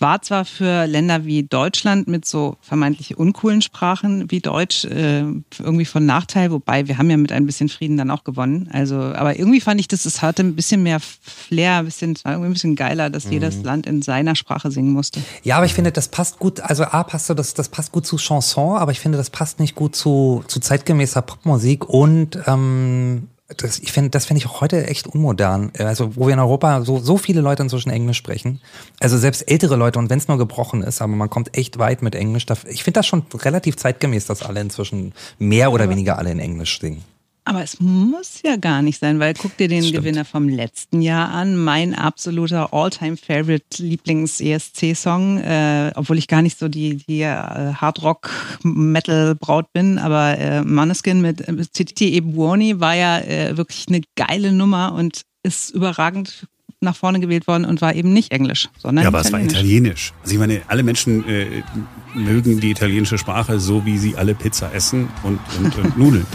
War 0.00 0.22
zwar 0.22 0.44
für 0.44 0.86
Länder 0.86 1.24
wie 1.24 1.42
Deutschland 1.42 2.08
mit 2.08 2.24
so 2.24 2.56
vermeintlich 2.60 3.16
uncoolen 3.18 3.62
Sprachen 3.62 4.30
wie 4.30 4.40
Deutsch 4.40 4.84
äh, 4.84 5.20
irgendwie 5.58 5.84
von 5.84 6.04
Nachteil, 6.04 6.50
wobei 6.50 6.88
wir 6.88 6.98
haben 6.98 7.10
ja 7.10 7.16
mit 7.16 7.32
ein 7.32 7.46
bisschen 7.46 7.68
Frieden 7.68 7.96
dann 7.96 8.10
auch 8.10 8.24
gewonnen. 8.24 8.68
Also, 8.72 8.96
aber 8.96 9.38
irgendwie 9.38 9.60
fand 9.60 9.80
ich, 9.80 9.88
dass 9.88 10.04
es 10.04 10.22
hatte 10.22 10.42
ein 10.42 10.56
bisschen 10.56 10.82
mehr 10.82 10.98
Flair, 11.00 11.78
ein 11.78 11.84
bisschen, 11.84 12.12
es 12.12 12.24
war 12.24 12.32
irgendwie 12.32 12.50
ein 12.50 12.54
bisschen 12.54 12.76
geiler, 12.76 13.10
dass 13.10 13.30
jedes 13.30 13.62
Land 13.62 13.86
in 13.86 14.02
seiner 14.02 14.34
Sprache 14.34 14.70
singen 14.70 14.92
musste. 14.92 15.20
Ja, 15.42 15.56
aber 15.56 15.66
ich 15.66 15.74
finde, 15.74 15.92
das 15.92 16.08
passt 16.08 16.38
gut, 16.38 16.60
also 16.60 16.84
A 16.84 17.04
passt 17.04 17.26
so, 17.26 17.34
das, 17.34 17.54
das 17.54 17.68
passt 17.68 17.92
gut 17.92 18.06
zu 18.06 18.16
Chanson, 18.16 18.76
aber 18.76 18.92
ich 18.92 19.00
finde, 19.00 19.18
das 19.18 19.30
passt 19.30 19.60
nicht 19.60 19.74
gut 19.74 19.94
zu, 19.94 20.44
zu 20.48 20.60
zeitgemäßer 20.60 21.22
Popmusik 21.22 21.88
und 21.88 22.38
ähm, 22.46 23.28
das, 23.48 23.78
ich 23.78 23.92
finde, 23.92 24.10
das 24.10 24.24
finde 24.26 24.38
ich 24.38 24.46
auch 24.48 24.60
heute 24.60 24.86
echt 24.86 25.06
unmodern. 25.06 25.70
Also, 25.78 26.16
wo 26.16 26.26
wir 26.26 26.34
in 26.34 26.40
Europa 26.40 26.82
so, 26.82 26.98
so 26.98 27.16
viele 27.16 27.40
Leute 27.40 27.62
inzwischen 27.62 27.90
Englisch 27.90 28.16
sprechen. 28.18 28.60
Also 28.98 29.18
selbst 29.18 29.42
ältere 29.50 29.76
Leute, 29.76 29.98
und 29.98 30.10
wenn 30.10 30.18
es 30.18 30.26
nur 30.26 30.36
gebrochen 30.38 30.82
ist, 30.82 31.00
aber 31.00 31.14
man 31.14 31.30
kommt 31.30 31.56
echt 31.56 31.78
weit 31.78 32.02
mit 32.02 32.14
Englisch. 32.14 32.46
Da- 32.46 32.56
Ich 32.68 32.82
finde 32.82 32.98
das 32.98 33.06
schon 33.06 33.22
relativ 33.34 33.76
zeitgemäß, 33.76 34.26
dass 34.26 34.42
alle 34.42 34.60
inzwischen 34.60 35.12
mehr 35.38 35.70
oder 35.72 35.88
weniger 35.88 36.18
alle 36.18 36.32
in 36.32 36.40
Englisch 36.40 36.80
singen. 36.80 37.04
Aber 37.48 37.62
es 37.62 37.78
muss 37.78 38.42
ja 38.44 38.56
gar 38.56 38.82
nicht 38.82 38.98
sein, 38.98 39.20
weil 39.20 39.32
guck 39.34 39.56
dir 39.56 39.68
den 39.68 39.84
Stimmt. 39.84 39.98
Gewinner 40.02 40.24
vom 40.24 40.48
letzten 40.48 41.00
Jahr 41.00 41.30
an. 41.30 41.56
Mein 41.56 41.94
absoluter 41.94 42.74
All-Time-Favorite 42.74 43.82
Lieblings-ESC-Song, 43.84 45.38
äh, 45.38 45.92
obwohl 45.94 46.18
ich 46.18 46.26
gar 46.26 46.42
nicht 46.42 46.58
so 46.58 46.66
die, 46.66 46.96
die 46.96 47.20
äh, 47.22 47.26
Hardrock-Metal-Braut 47.74 49.72
bin, 49.72 49.98
aber 49.98 50.36
äh, 50.38 50.62
Maneskin 50.64 51.20
mit 51.20 51.40
äh, 51.46 51.54
Titi 51.72 52.16
Ebuoni 52.16 52.80
war 52.80 52.94
ja 52.96 53.20
äh, 53.20 53.56
wirklich 53.56 53.86
eine 53.88 54.00
geile 54.16 54.52
Nummer 54.52 54.92
und 54.94 55.22
ist 55.44 55.70
überragend 55.70 56.48
nach 56.80 56.96
vorne 56.96 57.20
gewählt 57.20 57.46
worden 57.46 57.64
und 57.64 57.80
war 57.80 57.94
eben 57.94 58.12
nicht 58.12 58.32
Englisch, 58.32 58.68
sondern 58.78 59.04
Ja, 59.04 59.08
aber 59.08 59.20
es 59.20 59.32
war 59.32 59.40
Italienisch. 59.40 59.60
italienisch. 59.60 60.12
Also 60.22 60.34
ich 60.34 60.38
meine, 60.40 60.62
alle 60.66 60.82
Menschen 60.82 61.26
äh, 61.28 61.62
mögen 62.14 62.60
die 62.60 62.70
italienische 62.72 63.18
Sprache 63.18 63.60
so, 63.60 63.86
wie 63.86 63.98
sie 63.98 64.16
alle 64.16 64.34
Pizza 64.34 64.72
essen 64.74 65.08
und, 65.22 65.38
und, 65.58 65.76
und 65.78 65.96
Nudeln. 65.98 66.26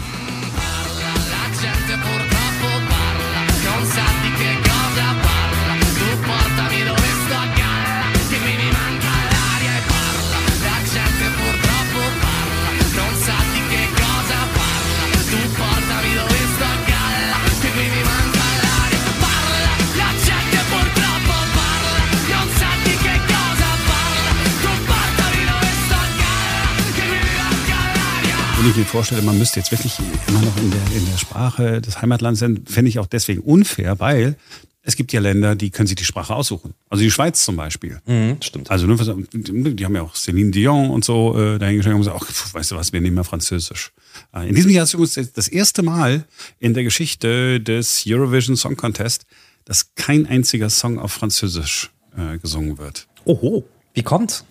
Wenn 28.62 28.70
ich 28.70 28.76
mir 28.76 28.84
vorstelle, 28.84 29.22
man 29.22 29.36
müsste 29.38 29.58
jetzt 29.58 29.72
wirklich 29.72 29.98
immer 30.28 30.40
noch 30.40 30.56
in 30.56 30.70
der, 30.70 30.80
in 30.96 31.04
der 31.10 31.18
Sprache 31.18 31.80
des 31.80 32.00
Heimatlands 32.00 32.38
sein, 32.40 32.62
fände 32.66 32.88
ich 32.88 32.98
auch 33.00 33.06
deswegen 33.06 33.40
unfair, 33.40 33.98
weil 33.98 34.36
es 34.82 34.94
gibt 34.94 35.12
ja 35.12 35.20
Länder, 35.20 35.56
die 35.56 35.70
können 35.70 35.88
sich 35.88 35.96
die 35.96 36.04
Sprache 36.04 36.32
aussuchen. 36.34 36.72
Also 36.88 37.02
die 37.02 37.10
Schweiz 37.10 37.44
zum 37.44 37.56
Beispiel. 37.56 38.00
Mhm, 38.06 38.36
stimmt. 38.40 38.70
Also 38.70 38.86
was- 38.88 39.10
die 39.32 39.84
haben 39.84 39.96
ja 39.96 40.02
auch 40.02 40.14
Céline 40.14 40.52
Dion 40.52 40.90
und 40.90 41.04
so 41.04 41.36
äh, 41.38 41.58
dahingestellt 41.58 41.94
und 41.96 42.02
gesagt, 42.02 42.20
ach, 42.22 42.54
weißt 42.54 42.70
du 42.70 42.76
was, 42.76 42.92
wir 42.92 43.00
nehmen 43.00 43.16
mal 43.16 43.24
Französisch. 43.24 43.92
Äh, 44.32 44.48
in 44.48 44.54
diesem 44.54 44.70
Jahr 44.70 44.84
ist 44.84 44.94
übrigens 44.94 45.32
das 45.34 45.48
erste 45.48 45.82
Mal 45.82 46.24
in 46.60 46.74
der 46.74 46.84
Geschichte 46.84 47.60
des 47.60 48.04
Eurovision 48.06 48.56
Song 48.56 48.76
Contest, 48.76 49.26
dass 49.64 49.94
kein 49.96 50.26
einziger 50.26 50.70
Song 50.70 50.98
auf 51.00 51.12
Französisch 51.12 51.90
äh, 52.16 52.38
gesungen 52.38 52.78
wird. 52.78 53.08
Oho. 53.24 53.64
Wie 53.94 54.02
kommt's? 54.04 54.44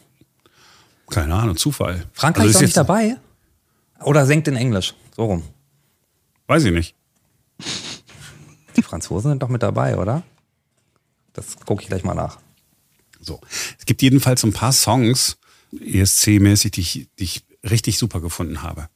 Keine 1.10 1.34
Ahnung, 1.36 1.56
Zufall. 1.58 2.06
Frankreich 2.14 2.44
Also 2.48 2.60
ist 2.60 2.70
ist 2.70 2.78
doch 2.78 2.84
nicht 2.84 3.02
jetzt- 3.06 3.16
dabei? 3.16 3.18
Oder 4.04 4.26
singt 4.26 4.48
in 4.48 4.56
Englisch? 4.56 4.96
So 5.16 5.26
rum. 5.26 5.44
Weiß 6.48 6.64
ich 6.64 6.72
nicht. 6.72 6.96
Die 8.76 8.82
Franzosen 8.82 9.32
sind 9.32 9.44
doch 9.44 9.50
mit 9.50 9.64
dabei, 9.64 9.98
oder? 9.98 10.24
Das 11.34 11.58
gucke 11.66 11.84
ich 11.84 11.88
gleich 11.88 12.04
mal 12.04 12.14
nach. 12.14 12.40
So. 13.20 13.40
Es 13.78 13.86
gibt 13.86 14.02
jedenfalls 14.02 14.42
so 14.42 14.48
ein 14.48 14.54
paar 14.54 14.72
Songs, 14.72 15.38
ESC-mäßig, 15.74 16.72
die 16.72 16.82
ich, 16.82 17.08
die 17.20 17.24
ich 17.24 17.44
richtig 17.70 17.98
super 17.98 18.20
gefunden 18.20 18.64
habe. 18.64 18.90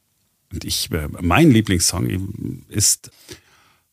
Und 0.52 0.64
ich, 0.64 0.90
äh, 0.90 1.08
mein 1.20 1.50
Lieblingssong 1.50 2.64
ist 2.68 3.10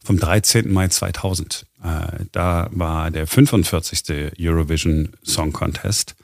vom 0.03 0.20
13. 0.20 0.72
Mai 0.72 0.89
2000. 0.89 1.65
Äh, 1.84 2.25
da 2.32 2.70
war 2.72 3.12
der 3.12 3.27
45. 3.27 4.34
Eurovision 4.39 5.15
Song 5.24 5.53
Contest. 5.53 6.15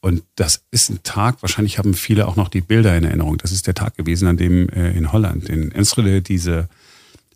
Und 0.00 0.22
das 0.36 0.64
ist 0.70 0.90
ein 0.90 1.02
Tag, 1.02 1.42
wahrscheinlich 1.42 1.78
haben 1.78 1.94
viele 1.94 2.28
auch 2.28 2.36
noch 2.36 2.48
die 2.48 2.60
Bilder 2.60 2.96
in 2.96 3.04
Erinnerung. 3.04 3.38
Das 3.38 3.50
ist 3.50 3.66
der 3.66 3.74
Tag 3.74 3.96
gewesen, 3.96 4.28
an 4.28 4.36
dem 4.36 4.68
äh, 4.68 4.92
in 4.92 5.12
Holland, 5.12 5.48
in 5.48 5.72
Enschede, 5.72 6.22
diese 6.22 6.68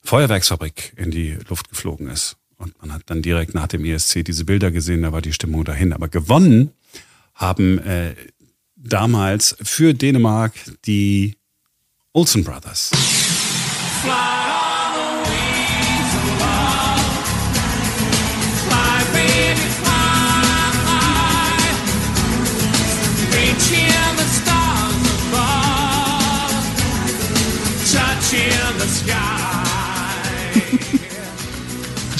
Feuerwerksfabrik 0.05 0.93
in 0.97 1.11
die 1.11 1.39
Luft 1.49 1.69
geflogen 1.69 2.09
ist. 2.09 2.37
Und 2.57 2.81
man 2.81 2.93
hat 2.93 3.03
dann 3.07 3.23
direkt 3.23 3.55
nach 3.55 3.67
dem 3.67 3.85
ESC 3.85 4.25
diese 4.25 4.45
Bilder 4.45 4.71
gesehen, 4.71 5.03
da 5.03 5.13
war 5.13 5.23
die 5.23 5.33
Stimmung 5.33 5.65
dahin. 5.65 5.93
Aber 5.93 6.09
gewonnen 6.09 6.71
haben 7.35 7.79
äh, 7.79 8.15
damals 8.77 9.57
für 9.63 9.95
Dänemark 9.95 10.53
die 10.85 11.37
Olsen 12.13 12.45
Brothers. 12.45 12.91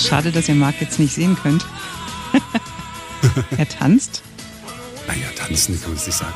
Schade, 0.03 0.33
dass 0.33 0.49
ihr 0.49 0.55
Marc 0.55 0.81
jetzt 0.81 0.99
nicht 0.99 1.15
sehen 1.15 1.37
könnt. 1.43 1.65
er 3.57 3.69
tanzt. 3.69 4.23
Naja, 5.07 5.27
tanzen 5.37 5.81
kann 5.81 5.91
man 5.91 5.99
es 5.99 6.07
nicht 6.07 6.17
sagen. 6.19 6.35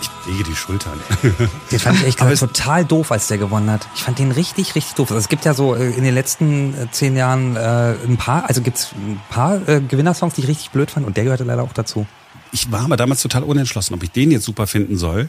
Ich 0.00 0.08
bewege 0.24 0.44
die 0.44 0.54
Schultern. 0.56 1.00
Den 1.70 1.78
fand 1.78 1.98
ich 2.00 2.06
echt 2.06 2.18
gesagt, 2.18 2.38
total 2.38 2.84
doof, 2.84 3.10
als 3.12 3.26
der 3.28 3.38
gewonnen 3.38 3.70
hat. 3.70 3.88
Ich 3.94 4.02
fand 4.02 4.18
den 4.18 4.30
richtig, 4.30 4.74
richtig 4.74 4.94
doof. 4.94 5.10
Also 5.10 5.18
es 5.18 5.28
gibt 5.28 5.44
ja 5.44 5.54
so 5.54 5.74
äh, 5.74 5.90
in 5.90 6.04
den 6.04 6.14
letzten 6.14 6.74
äh, 6.74 6.90
zehn 6.90 7.16
Jahren 7.16 7.56
äh, 7.56 7.94
ein 8.06 8.16
paar, 8.18 8.46
also 8.48 8.60
gibt's 8.62 8.92
ein 8.94 9.20
paar 9.30 9.66
äh, 9.68 9.80
Gewinnersongs, 9.80 10.34
die 10.34 10.42
ich 10.42 10.48
richtig 10.48 10.70
blöd 10.70 10.90
fand 10.90 11.06
und 11.06 11.16
der 11.16 11.24
gehörte 11.24 11.44
leider 11.44 11.62
auch 11.62 11.72
dazu. 11.72 12.06
Ich 12.52 12.70
war 12.70 12.82
aber 12.82 12.96
damals 12.96 13.22
total 13.22 13.42
unentschlossen, 13.42 13.94
ob 13.94 14.02
ich 14.02 14.10
den 14.10 14.30
jetzt 14.30 14.44
super 14.44 14.66
finden 14.66 14.96
soll. 14.96 15.28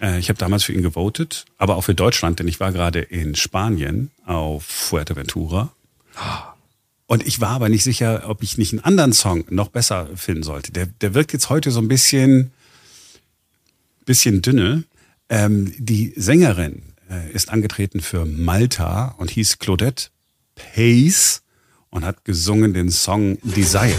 Äh, 0.00 0.18
Ich 0.18 0.28
habe 0.28 0.38
damals 0.38 0.64
für 0.64 0.72
ihn 0.72 0.82
gewotet, 0.82 1.44
aber 1.58 1.76
auch 1.76 1.82
für 1.82 1.94
Deutschland, 1.94 2.38
denn 2.40 2.48
ich 2.48 2.58
war 2.60 2.72
gerade 2.72 3.00
in 3.00 3.34
Spanien 3.36 4.10
auf 4.26 4.64
Fuerteventura. 4.64 5.70
Und 7.06 7.26
ich 7.26 7.40
war 7.40 7.50
aber 7.50 7.68
nicht 7.68 7.84
sicher, 7.84 8.24
ob 8.28 8.42
ich 8.42 8.56
nicht 8.56 8.72
einen 8.72 8.84
anderen 8.84 9.12
Song 9.12 9.44
noch 9.50 9.68
besser 9.68 10.08
finden 10.14 10.42
sollte. 10.42 10.72
Der, 10.72 10.86
der 10.86 11.14
wirkt 11.14 11.32
jetzt 11.32 11.50
heute 11.50 11.70
so 11.70 11.80
ein 11.80 11.88
bisschen, 11.88 12.50
bisschen 14.06 14.40
dünne. 14.40 14.84
Ähm, 15.28 15.74
die 15.78 16.14
Sängerin 16.16 16.82
äh, 17.10 17.30
ist 17.32 17.50
angetreten 17.50 18.00
für 18.00 18.24
Malta 18.24 19.14
und 19.18 19.30
hieß 19.30 19.58
Claudette 19.58 20.08
Pace 20.54 21.42
und 21.90 22.04
hat 22.04 22.24
gesungen 22.24 22.74
den 22.74 22.90
Song 22.90 23.38
Desire. 23.42 23.94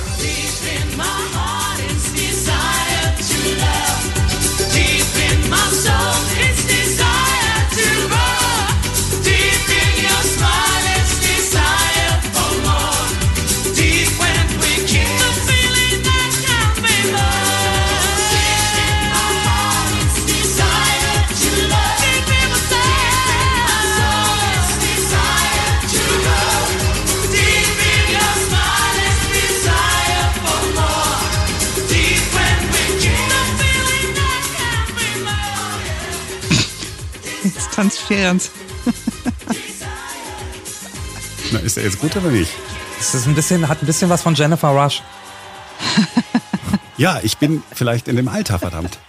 Ferenc. 37.93 38.41
Na, 41.51 41.59
ist 41.59 41.77
er 41.77 41.83
jetzt 41.83 41.99
gut 41.99 42.15
oder 42.15 42.29
nicht? 42.29 42.51
Das 42.97 43.13
ist 43.13 43.27
ein 43.27 43.35
bisschen, 43.35 43.67
hat 43.67 43.81
ein 43.81 43.85
bisschen 43.85 44.09
was 44.09 44.21
von 44.21 44.35
Jennifer 44.35 44.69
Rush. 44.69 45.01
Ja, 46.97 47.19
ich 47.23 47.37
bin 47.37 47.61
vielleicht 47.73 48.07
in 48.07 48.15
dem 48.15 48.29
Alter, 48.29 48.57
verdammt. 48.57 48.97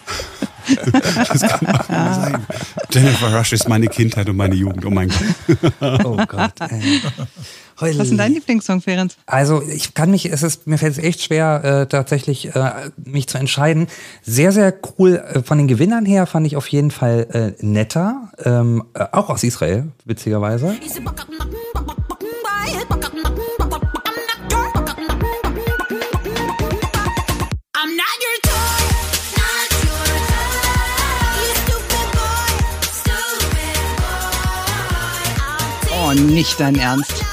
Das 1.29 1.41
kann 1.43 1.67
auch 1.69 1.87
sein. 1.89 2.45
Jennifer 2.91 3.33
Rush 3.33 3.53
ist 3.53 3.69
meine 3.69 3.87
Kindheit 3.87 4.29
und 4.29 4.37
meine 4.37 4.57
Jugend. 4.57 4.85
Oh 4.85 4.91
mein 4.91 5.09
Gott. 5.09 6.05
Oh 6.05 6.17
Gott. 6.27 6.53
Ey. 6.69 7.01
Was 7.79 7.91
ist 7.97 8.11
denn 8.11 8.19
dein 8.19 8.33
Lieblingssong, 8.33 8.81
Ferenc? 8.81 9.13
Also 9.27 9.63
ich 9.63 9.93
kann 9.93 10.11
mich, 10.11 10.27
es 10.27 10.43
ist, 10.43 10.67
mir 10.67 10.79
fällt 10.79 10.93
es 10.93 10.99
echt 10.99 11.23
schwer, 11.23 11.63
äh, 11.63 11.87
tatsächlich 11.87 12.55
äh, 12.55 12.91
mich 12.97 13.29
zu 13.29 13.37
entscheiden. 13.39 13.87
Sehr, 14.23 14.53
sehr 14.53 14.75
cool 14.99 15.17
äh, 15.17 15.43
von 15.43 15.59
den 15.59 15.69
Gewinnern 15.69 16.07
her 16.07 16.27
fand 16.27 16.47
ich 16.47 16.57
auf 16.57 16.67
jeden 16.69 16.91
Fall 16.91 17.55
äh, 17.61 17.65
netter, 17.65 18.31
ähm, 18.45 18.85
äh, 18.95 19.05
auch 19.13 19.29
aus 19.29 19.45
Israel, 19.45 19.89
witzigerweise. 20.05 20.75
I'm 36.09 36.27
not 36.27 36.47
your 37.19 37.26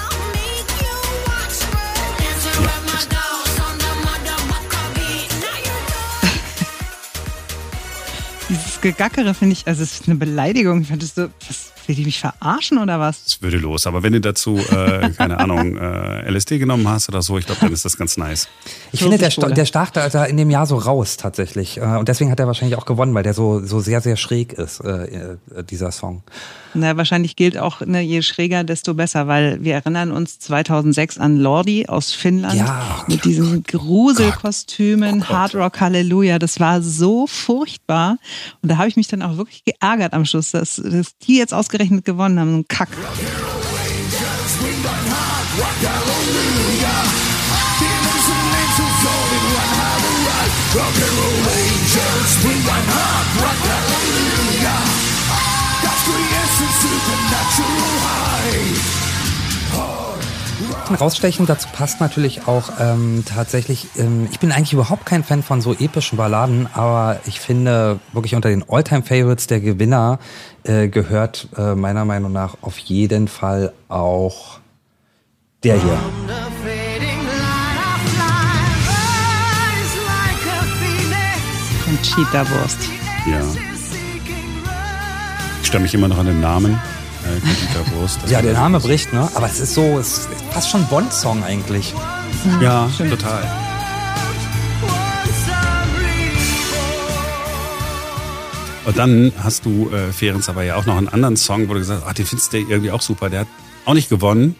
Gegackere 8.83 9.33
finde 9.33 9.53
ich, 9.53 9.65
also 9.65 9.81
es 9.81 10.01
ist 10.01 10.09
eine 10.09 10.17
Beleidigung. 10.17 10.83
Findest 10.83 11.17
du, 11.17 11.31
was, 11.47 11.71
will 11.87 11.95
die 11.95 12.03
mich 12.03 12.19
verarschen 12.19 12.79
oder 12.79 12.99
was? 12.99 13.23
Es 13.25 13.41
würde 13.41 13.57
los. 13.57 13.87
Aber 13.87 14.03
wenn 14.03 14.11
du 14.11 14.19
dazu, 14.19 14.57
äh, 14.57 15.09
keine 15.11 15.39
Ahnung, 15.39 15.77
äh, 15.77 16.29
LSD 16.29 16.59
genommen 16.59 16.85
hast 16.89 17.07
oder 17.07 17.21
so, 17.21 17.37
ich 17.37 17.45
glaube, 17.45 17.61
dann 17.61 17.71
ist 17.71 17.85
das 17.85 17.95
ganz 17.95 18.17
nice. 18.17 18.49
Ich 18.93 19.01
finde, 19.01 19.17
der, 19.17 19.31
sta- 19.31 19.49
der 19.49 19.65
stach 19.65 19.89
da 19.89 20.07
da 20.07 20.23
in 20.25 20.37
dem 20.37 20.49
Jahr 20.51 20.65
so 20.67 20.77
raus 20.77 21.17
tatsächlich. 21.17 21.77
Äh, 21.77 21.81
Und 21.81 22.07
deswegen 22.07 22.29
hat 22.31 22.39
er 22.39 22.47
wahrscheinlich 22.47 22.77
auch 22.77 22.85
gewonnen, 22.85 23.13
weil 23.15 23.23
der 23.23 23.33
so, 23.33 23.59
so 23.65 23.79
sehr, 23.79 24.01
sehr 24.01 24.15
schräg 24.17 24.53
ist, 24.53 24.79
äh, 24.81 25.37
äh, 25.55 25.63
dieser 25.69 25.91
Song. 25.91 26.21
Na, 26.75 26.95
wahrscheinlich 26.95 27.35
gilt 27.35 27.57
auch, 27.57 27.81
ne, 27.81 28.01
je 28.01 28.21
schräger, 28.21 28.63
desto 28.63 28.93
besser, 28.93 29.27
weil 29.27 29.63
wir 29.63 29.73
erinnern 29.73 30.11
uns 30.11 30.39
2006 30.39 31.17
an 31.17 31.37
Lordi 31.37 31.87
aus 31.87 32.13
Finnland 32.13 32.55
Ja. 32.59 33.03
mit 33.07 33.25
diesen 33.25 33.63
Gruselkostümen, 33.63 35.27
Hard 35.29 35.55
Rock 35.55 35.79
Halleluja. 35.81 36.39
Das 36.39 36.59
war 36.59 36.81
so 36.81 37.27
furchtbar. 37.27 38.17
Und 38.61 38.69
da 38.69 38.77
habe 38.77 38.87
ich 38.87 38.95
mich 38.95 39.07
dann 39.07 39.21
auch 39.21 39.37
wirklich 39.37 39.63
geärgert 39.65 40.13
am 40.13 40.25
Schluss, 40.25 40.51
dass, 40.51 40.75
dass 40.75 41.17
die 41.19 41.37
jetzt 41.37 41.53
ausgerechnet 41.53 42.05
gewonnen 42.05 42.39
haben. 42.39 42.65
Rausstechen, 60.99 61.45
dazu 61.45 61.67
passt 61.71 62.01
natürlich 62.01 62.47
auch 62.47 62.71
ähm, 62.79 63.23
tatsächlich, 63.23 63.85
ähm, 63.97 64.27
ich 64.31 64.39
bin 64.39 64.51
eigentlich 64.51 64.73
überhaupt 64.73 65.05
kein 65.05 65.23
Fan 65.23 65.43
von 65.43 65.61
so 65.61 65.73
epischen 65.73 66.17
Balladen, 66.17 66.67
aber 66.73 67.19
ich 67.27 67.39
finde 67.39 67.99
wirklich 68.11 68.33
unter 68.33 68.49
den 68.49 68.67
Alltime-Favorites 68.67 69.45
der 69.45 69.59
Gewinner 69.59 70.17
äh, 70.63 70.87
gehört 70.87 71.49
äh, 71.55 71.75
meiner 71.75 72.03
Meinung 72.03 72.31
nach 72.31 72.57
auf 72.61 72.79
jeden 72.79 73.27
Fall 73.27 73.73
auch 73.89 74.57
der 75.63 75.75
hier. 75.79 75.99
Conchita 82.03 82.49
Wurst. 82.49 82.79
Ja. 83.25 83.39
Ich 85.61 85.67
stelle 85.67 85.83
mich 85.83 85.93
immer 85.93 86.09
noch 86.09 86.17
an 86.17 86.25
den 86.25 86.41
Namen. 86.41 86.73
Äh, 86.73 87.39
Conchita 87.39 87.95
Wurst. 87.95 88.19
Ja, 88.27 88.41
der 88.41 88.51
Name 88.51 88.81
bricht, 88.81 89.13
ne? 89.13 89.29
Aber 89.35 89.45
es 89.45 89.61
ist 89.61 89.73
so, 89.73 89.97
es 89.97 90.17
ist 90.17 90.29
fast 90.51 90.69
schon 90.69 90.85
Bond-Song 90.87 91.45
eigentlich. 91.45 91.93
Ja, 92.61 92.89
total. 92.97 93.49
Und 98.83 98.97
dann 98.97 99.31
hast 99.41 99.63
du, 99.63 99.89
äh, 99.89 100.11
Ferenc, 100.11 100.49
aber 100.49 100.63
ja 100.63 100.75
auch 100.75 100.85
noch 100.85 100.97
einen 100.97 101.07
anderen 101.07 101.37
Song, 101.37 101.69
wo 101.69 101.73
du 101.73 101.79
gesagt 101.79 102.01
hast, 102.01 102.09
ach, 102.09 102.13
den 102.15 102.25
findest 102.25 102.51
du 102.51 102.57
irgendwie 102.57 102.91
auch 102.91 103.01
super. 103.01 103.29
Der 103.29 103.41
hat 103.41 103.47
auch 103.85 103.93
nicht 103.93 104.09
gewonnen. 104.09 104.57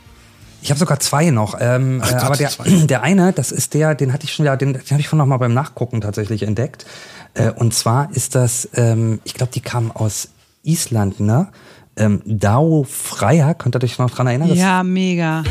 Ich 0.64 0.70
habe 0.70 0.80
sogar 0.80 0.98
zwei 1.00 1.30
noch, 1.30 1.58
ähm, 1.60 2.00
Ach 2.02 2.12
äh, 2.12 2.16
aber 2.16 2.36
der, 2.38 2.50
zwei. 2.50 2.64
der 2.88 3.02
eine, 3.04 3.34
das 3.34 3.52
ist 3.52 3.74
der, 3.74 3.96
den 3.96 4.14
hatte 4.14 4.24
ich 4.26 4.34
schon, 4.34 4.46
ja, 4.46 4.56
den, 4.56 4.74
den 4.74 4.82
habe 4.92 5.02
ich 5.02 5.10
von 5.10 5.18
noch 5.20 5.26
mal 5.26 5.38
beim 5.38 5.54
Nachgucken 5.54 6.00
tatsächlich 6.02 6.44
entdeckt. 6.44 6.86
Äh, 7.34 7.52
und 7.52 7.74
zwar 7.74 8.10
ist 8.16 8.34
das, 8.36 8.70
ähm, 8.76 9.20
ich 9.26 9.34
glaube, 9.34 9.52
die 9.54 9.60
kamen 9.62 9.92
aus 9.92 10.30
Island, 10.64 11.20
ne? 11.20 11.50
Ähm, 11.98 12.22
Dao 12.26 12.86
Freier, 12.90 13.54
könnt 13.56 13.76
ihr 13.76 13.84
euch 13.84 14.00
noch 14.00 14.10
dran 14.10 14.28
erinnern? 14.28 14.50
Das- 14.50 14.58
Ja, 14.58 14.84
mega. 14.84 15.44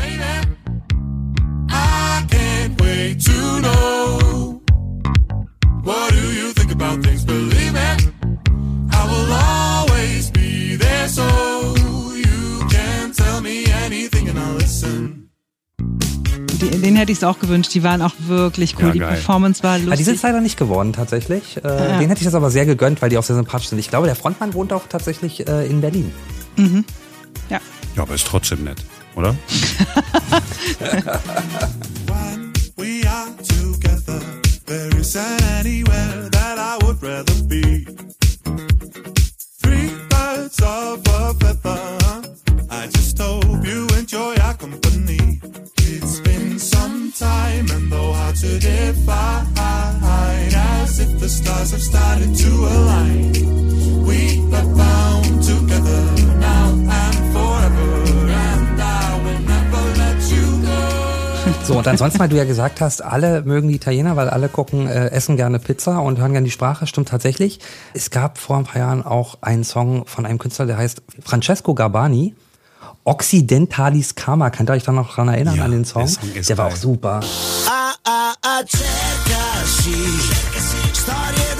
I 1.69 2.25
can't 2.27 2.81
wait 2.83 3.23
to 3.23 3.31
know. 3.61 4.61
What 5.83 6.09
do 6.11 6.15
you 6.31 6.51
think 6.55 6.71
about 6.71 7.01
things? 7.03 7.23
Believe 7.23 7.75
it, 7.75 8.11
I 8.91 9.05
will 9.07 9.31
always 9.31 10.31
be 10.31 10.75
there, 10.77 11.07
so 11.07 11.23
you 12.15 12.65
can 12.69 13.11
tell 13.13 13.41
me 13.41 13.65
anything 13.85 14.27
and 14.29 14.39
I'll 14.39 14.55
listen. 14.57 14.92
Die, 16.83 16.87
den 16.87 16.95
hätte 16.97 17.11
ich 17.11 17.17
es 17.19 17.23
auch 17.23 17.39
gewünscht. 17.39 17.73
Die 17.73 17.81
waren 17.83 18.01
auch 18.01 18.13
wirklich 18.19 18.75
cool. 18.77 18.87
Ja, 18.87 18.91
die. 18.91 18.99
Performance 18.99 19.63
war 19.63 19.75
Ah, 19.75 19.77
die 19.79 19.85
lustig. 19.85 20.05
sind 20.05 20.21
leider 20.21 20.41
nicht 20.41 20.57
geworden 20.57 20.91
tatsächlich. 20.93 21.57
Äh, 21.57 21.61
Ja. 21.67 21.99
Den 21.99 22.09
hätte 22.09 22.19
ich 22.21 22.25
das 22.25 22.35
aber 22.35 22.51
sehr 22.51 22.65
gegönnt, 22.65 23.01
weil 23.01 23.09
die 23.09 23.17
auch 23.17 23.23
sehr 23.23 23.35
sympathisch 23.35 23.69
sind. 23.69 23.79
Ich 23.79 23.89
glaube, 23.89 24.05
der 24.07 24.15
Frontmann 24.15 24.53
wohnt 24.53 24.73
auch 24.73 24.83
tatsächlich 24.89 25.47
äh, 25.47 25.65
in 25.67 25.81
Berlin. 25.81 26.11
ja. 27.49 27.59
Ja, 27.95 28.01
aber 28.01 28.15
ist 28.15 28.25
trotzdem 28.27 28.63
nett, 28.63 28.83
oder? 29.15 29.35
When 32.07 32.51
we 32.75 33.07
are 33.07 33.27
together, 33.37 34.19
there 34.65 34.89
isn't 34.99 35.42
und 61.83 61.89
ansonsten, 61.89 62.17
weil 62.19 62.29
du 62.29 62.37
ja 62.37 62.45
gesagt 62.45 62.79
hast, 62.79 63.03
alle 63.03 63.41
mögen 63.41 63.67
die 63.67 63.75
Italiener, 63.75 64.15
weil 64.15 64.29
alle 64.29 64.47
gucken, 64.47 64.87
äh, 64.87 65.07
essen 65.09 65.35
gerne 65.35 65.59
Pizza 65.59 65.99
und 65.99 66.17
hören 66.17 66.31
gerne 66.31 66.45
die 66.45 66.51
Sprache, 66.51 66.87
stimmt 66.87 67.09
tatsächlich. 67.09 67.59
Es 67.93 68.09
gab 68.09 68.37
vor 68.37 68.55
ein 68.55 68.63
paar 68.63 68.77
Jahren 68.79 69.03
auch 69.05 69.37
einen 69.41 69.65
Song 69.65 70.05
von 70.05 70.25
einem 70.25 70.37
Künstler, 70.39 70.65
der 70.65 70.77
heißt 70.77 71.01
Francesco 71.21 71.73
Garbani. 71.73 72.35
Occidentalis 73.03 74.15
Karma, 74.15 74.49
könnt 74.49 74.69
ihr 74.69 74.73
euch 74.75 74.83
da 74.83 74.93
noch 74.93 75.13
dran 75.13 75.27
erinnern 75.27 75.55
Ja, 75.57 75.65
an 75.65 75.71
den 75.71 75.83
Song? 75.83 76.03
der 76.03 76.07
Song 76.13 76.31
ist 76.33 76.49
der 76.49 76.57
war 76.57 76.67
geil. 76.67 76.73
auch 76.73 76.77
super. 76.79 77.19
Ah 77.67 77.91
ah 78.05 78.33
ah 78.41 78.61
cercasi 78.65 79.93
Storie 80.93 81.52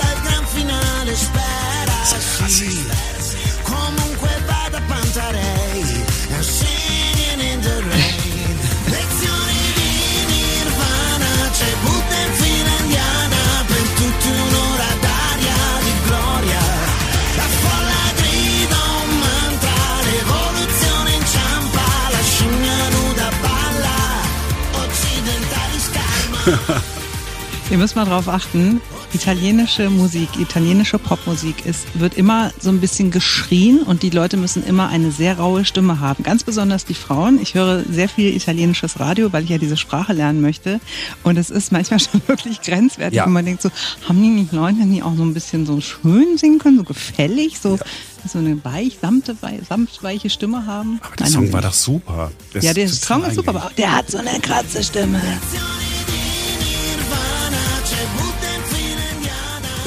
Müsst 27.83 27.97
mal 27.97 28.05
drauf 28.05 28.29
achten, 28.29 28.79
italienische 29.13 29.89
Musik, 29.89 30.29
italienische 30.39 30.97
Popmusik 30.97 31.65
ist, 31.65 31.83
wird 31.99 32.13
immer 32.13 32.49
so 32.61 32.69
ein 32.69 32.79
bisschen 32.79 33.11
geschrien 33.11 33.81
und 33.81 34.03
die 34.03 34.09
Leute 34.09 34.37
müssen 34.37 34.65
immer 34.65 34.87
eine 34.87 35.11
sehr 35.11 35.37
raue 35.37 35.65
Stimme 35.65 35.99
haben. 35.99 36.23
Ganz 36.23 36.45
besonders 36.45 36.85
die 36.85 36.93
Frauen. 36.93 37.41
Ich 37.41 37.55
höre 37.55 37.83
sehr 37.83 38.07
viel 38.07 38.33
italienisches 38.33 39.01
Radio, 39.01 39.33
weil 39.33 39.43
ich 39.43 39.49
ja 39.49 39.57
diese 39.57 39.75
Sprache 39.75 40.13
lernen 40.13 40.39
möchte. 40.39 40.79
Und 41.23 41.35
es 41.35 41.49
ist 41.49 41.73
manchmal 41.73 41.99
schon 41.99 42.21
wirklich 42.25 42.61
grenzwertig. 42.61 43.17
Ja. 43.17 43.25
Und 43.25 43.33
man 43.33 43.43
denkt 43.43 43.61
so, 43.61 43.69
haben 44.07 44.21
die 44.23 44.29
nicht 44.29 44.53
Leute, 44.53 44.77
die 44.85 45.03
auch 45.03 45.17
so 45.17 45.23
ein 45.23 45.33
bisschen 45.33 45.65
so 45.65 45.81
schön 45.81 46.37
singen 46.37 46.59
können, 46.59 46.77
so 46.77 46.83
gefällig, 46.85 47.59
so, 47.59 47.77
so 48.25 48.39
eine 48.39 48.63
weich, 48.63 48.99
samte, 49.01 49.35
wei- 49.41 49.59
sanft 49.67 50.01
weiche 50.03 50.29
Stimme 50.29 50.65
haben? 50.65 51.01
Aber 51.03 51.17
der 51.17 51.25
Nein, 51.25 51.33
Song 51.33 51.51
war 51.51 51.61
doch 51.61 51.73
super. 51.73 52.31
Der 52.53 52.61
ja, 52.61 52.73
der 52.73 52.87
Song 52.87 53.25
ist 53.25 53.35
super, 53.35 53.49
aber 53.49 53.71
der 53.77 53.93
hat 53.93 54.09
so 54.09 54.19
eine 54.19 54.39
kratze 54.39 54.81
Stimme. 54.81 55.19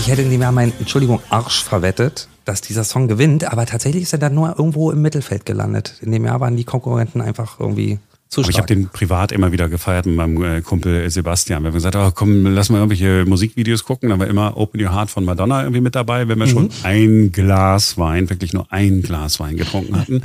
Ich 0.07 0.13
hätte 0.13 0.23
in 0.23 0.31
dem 0.31 0.41
Jahr 0.41 0.53
meinen, 0.53 0.73
Entschuldigung, 0.79 1.21
Arsch 1.31 1.65
verwettet, 1.65 2.29
dass 2.45 2.61
dieser 2.61 2.85
Song 2.85 3.09
gewinnt, 3.09 3.43
aber 3.51 3.67
tatsächlich 3.67 4.05
ist 4.05 4.13
er 4.13 4.21
dann 4.21 4.37
nur 4.37 4.51
irgendwo 4.57 4.93
im 4.93 5.03
Mittelfeld 5.03 5.45
gelandet. 5.45 5.97
In 6.01 6.13
dem 6.13 6.25
Jahr 6.25 6.39
waren 6.39 6.57
die 6.57 6.63
Konkurrenten 6.63 7.21
einfach 7.21 7.59
irgendwie 7.59 7.99
zu 8.29 8.43
Aber 8.43 8.51
ich 8.51 8.59
habe 8.59 8.69
den 8.69 8.89
privat 8.89 9.33
immer 9.33 9.51
wieder 9.51 9.69
gefeiert 9.69 10.07
mit 10.07 10.15
meinem 10.15 10.41
äh, 10.45 10.61
Kumpel 10.61 11.11
Sebastian. 11.11 11.65
Wir 11.65 11.71
haben 11.71 11.75
gesagt, 11.75 11.97
oh, 11.97 12.13
komm, 12.15 12.47
lass 12.47 12.71
mal 12.71 12.79
irgendwelche 12.79 13.25
Musikvideos 13.27 13.83
gucken. 13.83 14.11
Da 14.11 14.19
war 14.21 14.29
immer 14.29 14.57
Open 14.57 14.81
Your 14.81 14.95
Heart 14.95 15.11
von 15.11 15.25
Madonna 15.25 15.63
irgendwie 15.63 15.81
mit 15.81 15.97
dabei, 15.97 16.29
wenn 16.29 16.39
wir 16.39 16.47
schon 16.47 16.71
ein 16.85 17.33
Glas 17.33 17.99
Wein, 17.99 18.31
wirklich 18.31 18.53
nur 18.53 18.73
ein 18.73 19.03
Glas 19.03 19.41
Wein 19.41 19.57
getrunken 19.57 19.99
hatten. 19.99 20.23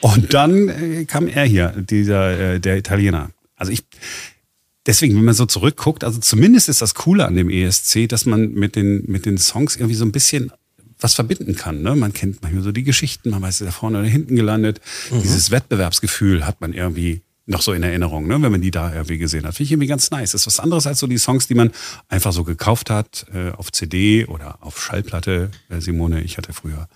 Und 0.00 0.32
dann 0.32 0.70
äh, 0.70 1.04
kam 1.04 1.28
er 1.28 1.44
hier, 1.44 1.74
dieser 1.76 2.54
äh, 2.54 2.60
der 2.60 2.78
Italiener. 2.78 3.28
Also 3.56 3.72
ich 3.72 3.84
deswegen, 4.88 5.14
wenn 5.14 5.24
man 5.24 5.34
so 5.34 5.46
zurückguckt, 5.46 6.02
also 6.02 6.18
zumindest 6.18 6.68
ist 6.68 6.82
das 6.82 6.94
Coole 6.94 7.26
an 7.26 7.36
dem 7.36 7.50
ESC, 7.50 8.08
dass 8.08 8.26
man 8.26 8.54
mit 8.54 8.74
den 8.74 9.04
mit 9.06 9.26
den 9.26 9.38
Songs 9.38 9.76
irgendwie 9.76 9.94
so 9.94 10.04
ein 10.04 10.12
bisschen 10.12 10.50
was 10.98 11.14
verbinden 11.14 11.54
kann. 11.54 11.82
Ne? 11.82 11.94
Man 11.94 12.12
kennt 12.12 12.42
manchmal 12.42 12.64
so 12.64 12.72
die 12.72 12.82
Geschichten, 12.82 13.30
man 13.30 13.42
weiß, 13.42 13.60
ist 13.60 13.66
er 13.66 13.72
vorne 13.72 14.00
oder 14.00 14.08
hinten 14.08 14.34
gelandet. 14.34 14.80
Dieses 15.22 15.52
Wettbewerbsgefühl 15.52 16.44
hat 16.44 16.60
man 16.60 16.72
irgendwie 16.72 17.22
noch 17.46 17.62
so 17.62 17.72
in 17.72 17.82
Erinnerung, 17.82 18.26
ne? 18.26 18.42
wenn 18.42 18.50
man 18.50 18.60
die 18.60 18.72
da 18.72 18.92
irgendwie 18.92 19.18
gesehen 19.18 19.46
hat. 19.46 19.54
Finde 19.54 19.66
ich 19.66 19.72
irgendwie 19.72 19.86
ganz 19.86 20.10
nice. 20.10 20.32
Das 20.32 20.42
ist 20.42 20.46
was 20.48 20.60
anderes 20.60 20.86
als 20.88 20.98
so 20.98 21.06
die 21.06 21.18
Songs, 21.18 21.46
die 21.46 21.54
man 21.54 21.70
einfach 22.08 22.32
so 22.32 22.42
gekauft 22.42 22.90
hat 22.90 23.26
äh, 23.32 23.52
auf 23.52 23.70
CD 23.70 24.26
oder 24.26 24.58
auf 24.60 24.82
Schallplatte. 24.82 25.50
Äh, 25.68 25.80
Simone, 25.80 26.22
ich 26.22 26.36
hatte 26.36 26.52
früher 26.52 26.88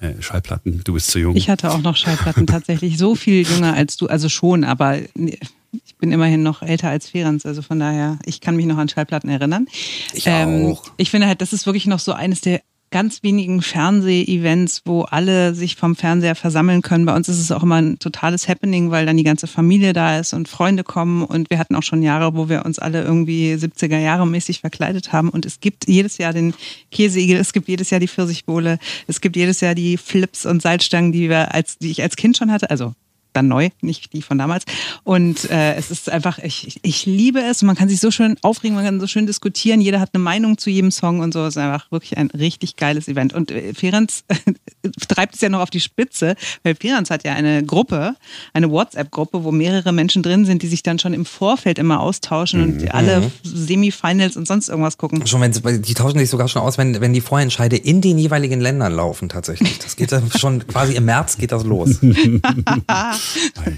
äh, 0.00 0.20
Schallplatten. 0.20 0.82
Du 0.84 0.92
bist 0.92 1.10
zu 1.10 1.18
jung. 1.18 1.34
Ich 1.34 1.48
hatte 1.48 1.72
auch 1.72 1.80
noch 1.80 1.96
Schallplatten 1.96 2.46
tatsächlich 2.46 2.98
so 2.98 3.14
viel 3.14 3.46
jünger 3.48 3.72
als 3.72 3.96
du, 3.96 4.06
also 4.06 4.28
schon, 4.28 4.64
aber 4.64 4.98
nee, 5.14 5.38
ich 5.84 5.96
bin 5.96 6.12
immerhin 6.12 6.42
noch 6.42 6.62
älter 6.62 6.88
als 6.88 7.08
Ferenc, 7.08 7.44
also 7.44 7.62
von 7.62 7.78
daher, 7.78 8.18
ich 8.24 8.40
kann 8.40 8.56
mich 8.56 8.66
noch 8.66 8.78
an 8.78 8.88
Schallplatten 8.88 9.30
erinnern. 9.30 9.66
Ich 10.14 10.28
auch. 10.28 10.82
Ich 10.96 11.10
finde 11.10 11.26
halt, 11.26 11.40
das 11.40 11.52
ist 11.52 11.66
wirklich 11.66 11.86
noch 11.86 11.98
so 11.98 12.12
eines 12.12 12.40
der 12.40 12.60
ganz 12.90 13.22
wenigen 13.22 13.62
Fernseh-Events, 13.62 14.82
wo 14.84 15.02
alle 15.02 15.54
sich 15.54 15.76
vom 15.76 15.96
Fernseher 15.96 16.34
versammeln 16.34 16.82
können. 16.82 17.04
Bei 17.04 17.16
uns 17.16 17.28
ist 17.28 17.40
es 17.40 17.50
auch 17.50 17.62
immer 17.62 17.76
ein 17.76 17.98
totales 17.98 18.48
Happening, 18.48 18.90
weil 18.90 19.06
dann 19.06 19.16
die 19.16 19.24
ganze 19.24 19.46
Familie 19.46 19.92
da 19.92 20.18
ist 20.18 20.32
und 20.32 20.48
Freunde 20.48 20.84
kommen 20.84 21.24
und 21.24 21.50
wir 21.50 21.58
hatten 21.58 21.74
auch 21.74 21.82
schon 21.82 22.02
Jahre, 22.02 22.36
wo 22.36 22.48
wir 22.48 22.64
uns 22.64 22.78
alle 22.78 23.02
irgendwie 23.02 23.54
70er 23.54 23.98
Jahre 23.98 24.26
mäßig 24.26 24.60
verkleidet 24.60 25.12
haben 25.12 25.30
und 25.30 25.44
es 25.44 25.60
gibt 25.60 25.88
jedes 25.88 26.18
Jahr 26.18 26.32
den 26.32 26.54
Käseigel, 26.90 27.38
es 27.38 27.52
gibt 27.52 27.68
jedes 27.68 27.90
Jahr 27.90 28.00
die 28.00 28.08
Pfirsichbowle, 28.08 28.78
es 29.06 29.20
gibt 29.20 29.36
jedes 29.36 29.60
Jahr 29.60 29.74
die 29.74 29.96
Flips 29.96 30.46
und 30.46 30.62
Salzstangen, 30.62 31.12
die 31.12 31.28
wir 31.28 31.54
als, 31.54 31.78
die 31.78 31.90
ich 31.90 32.02
als 32.02 32.16
Kind 32.16 32.36
schon 32.36 32.52
hatte, 32.52 32.70
also 32.70 32.94
dann 33.36 33.48
neu, 33.48 33.68
nicht 33.82 34.12
die 34.12 34.22
von 34.22 34.38
damals. 34.38 34.64
Und 35.04 35.50
äh, 35.50 35.74
es 35.74 35.90
ist 35.90 36.10
einfach, 36.10 36.38
ich, 36.38 36.80
ich- 36.82 37.06
liebe 37.06 37.40
es 37.40 37.62
und 37.62 37.66
man 37.66 37.76
kann 37.76 37.88
sich 37.88 38.00
so 38.00 38.10
schön 38.10 38.36
aufregen, 38.42 38.74
man 38.74 38.84
kann 38.84 38.98
so 39.00 39.06
schön 39.06 39.26
diskutieren. 39.26 39.80
Jeder 39.80 40.00
hat 40.00 40.10
eine 40.14 40.22
Meinung 40.22 40.58
zu 40.58 40.70
jedem 40.70 40.90
Song 40.90 41.20
und 41.20 41.32
so. 41.32 41.44
Es 41.44 41.56
ist 41.56 41.58
einfach 41.62 41.90
wirklich 41.92 42.16
ein 42.18 42.28
richtig 42.30 42.76
geiles 42.76 43.06
Event. 43.08 43.32
Und 43.34 43.50
äh, 43.50 43.74
Ferenc 43.74 44.10
treibt 45.08 45.34
es 45.36 45.40
ja 45.40 45.48
noch 45.48 45.60
auf 45.60 45.70
die 45.70 45.80
Spitze, 45.80 46.34
weil 46.62 46.74
Ferenc 46.74 47.10
hat 47.10 47.24
ja 47.24 47.34
eine 47.34 47.62
Gruppe, 47.64 48.14
eine 48.54 48.70
WhatsApp-Gruppe, 48.70 49.44
wo 49.44 49.52
mehrere 49.52 49.92
Menschen 49.92 50.22
drin 50.22 50.44
sind, 50.44 50.62
die 50.62 50.66
sich 50.68 50.82
dann 50.82 50.98
schon 50.98 51.12
im 51.14 51.24
Vorfeld 51.26 51.78
immer 51.78 52.00
austauschen 52.00 52.62
und 52.62 52.94
alle 52.94 53.30
Semifinals 53.42 54.36
und 54.36 54.46
sonst 54.48 54.68
irgendwas 54.68 54.96
gucken. 54.98 55.26
Schon 55.26 55.40
wenn 55.40 55.52
sie- 55.52 55.82
die 55.82 55.94
tauschen 55.94 56.18
sich 56.18 56.30
sogar 56.30 56.48
schon 56.48 56.62
aus, 56.62 56.78
wenn, 56.78 57.00
wenn 57.00 57.12
die 57.12 57.20
Vorentscheide 57.20 57.76
in 57.76 58.00
den 58.00 58.18
jeweiligen 58.18 58.60
Ländern 58.60 58.92
laufen 58.94 59.28
tatsächlich. 59.28 59.78
Das 59.78 59.96
geht 59.96 60.12
dann 60.12 60.30
schon 60.38 60.66
quasi 60.66 60.94
im 60.94 61.04
März 61.04 61.36
geht 61.38 61.52
das 61.52 61.64
los. 61.64 61.98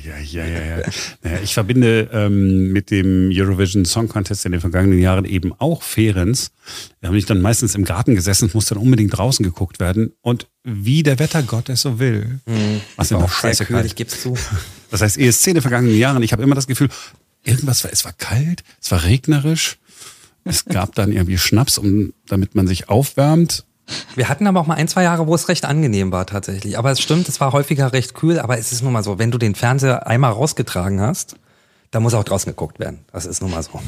Ja, 0.05 0.19
ja, 0.19 0.45
ja, 0.45 0.79
ja. 0.79 0.83
Naja, 1.23 1.39
ich 1.43 1.55
verbinde 1.55 2.09
ähm, 2.13 2.73
mit 2.73 2.91
dem 2.91 3.31
Eurovision 3.33 3.85
Song 3.85 4.09
Contest 4.09 4.45
in 4.45 4.53
den 4.53 4.61
vergangenen 4.61 4.99
Jahren 4.99 5.25
eben 5.25 5.53
auch 5.59 5.83
Ferenz. 5.83 6.51
Da 7.01 7.09
habe 7.09 7.19
ich 7.19 7.27
dann 7.27 7.41
meistens 7.41 7.75
im 7.75 7.85
Garten 7.85 8.15
gesessen, 8.15 8.47
es 8.49 8.55
muss 8.55 8.67
dann 8.67 8.79
unbedingt 8.79 9.17
draußen 9.17 9.45
geguckt 9.45 9.81
werden. 9.81 10.13
Und 10.21 10.47
wie 10.65 11.03
der 11.03 11.19
Wettergott 11.19 11.69
es 11.69 11.83
so 11.83 11.99
will. 11.99 12.41
Was 12.97 13.11
War 13.11 13.19
immer 13.19 13.27
auch 13.27 13.33
scheiße 13.33 13.65
kühl, 13.67 13.85
ich 13.85 13.95
geb's 13.95 14.23
zu. 14.23 14.37
Das 14.91 15.03
heißt, 15.03 15.19
ESC 15.19 15.49
in 15.49 15.55
den 15.55 15.63
vergangenen 15.63 15.97
Jahren, 15.97 16.23
ich 16.23 16.33
habe 16.33 16.43
immer 16.43 16.55
das 16.55 16.67
Gefühl, 16.67 16.89
irgendwas 17.45 17.85
war, 17.85 17.93
es 17.93 18.05
war 18.05 18.13
kalt, 18.13 18.63
es 18.81 18.91
war 18.91 19.05
regnerisch. 19.05 19.79
Es 20.45 20.65
gab 20.65 20.95
dann 20.95 21.13
irgendwie 21.13 21.37
Schnaps, 21.37 21.77
um, 21.77 22.15
damit 22.27 22.55
man 22.55 22.67
sich 22.67 22.89
aufwärmt. 22.89 23.65
Wir 24.15 24.29
hatten 24.29 24.47
aber 24.47 24.61
auch 24.61 24.67
mal 24.67 24.75
ein, 24.75 24.89
zwei 24.89 25.03
Jahre, 25.03 25.27
wo 25.27 25.35
es 25.35 25.49
recht 25.49 25.65
angenehm 25.65 26.13
war 26.13 26.27
tatsächlich. 26.27 26.79
Aber 26.79 26.91
es 26.91 27.01
stimmt, 27.01 27.29
es 27.29 27.41
war 27.41 27.53
häufiger 27.53 27.93
recht 27.93 28.15
kühl, 28.15 28.39
aber 28.39 28.59
es 28.59 28.73
ist 28.73 28.83
nun 28.83 28.93
mal 28.93 29.03
so, 29.03 29.19
wenn 29.19 29.31
du 29.31 29.39
den 29.39 29.55
Fernseher 29.55 30.07
einmal 30.07 30.33
rausgetragen 30.33 31.01
hast, 31.01 31.37
dann 31.91 32.03
muss 32.03 32.15
auch 32.15 32.25
draußen 32.25 32.51
geguckt 32.51 32.79
werden. 32.79 33.01
Das 33.13 33.25
ist 33.27 33.41
nun 33.41 33.51
mal 33.51 33.63
so. 33.63 33.81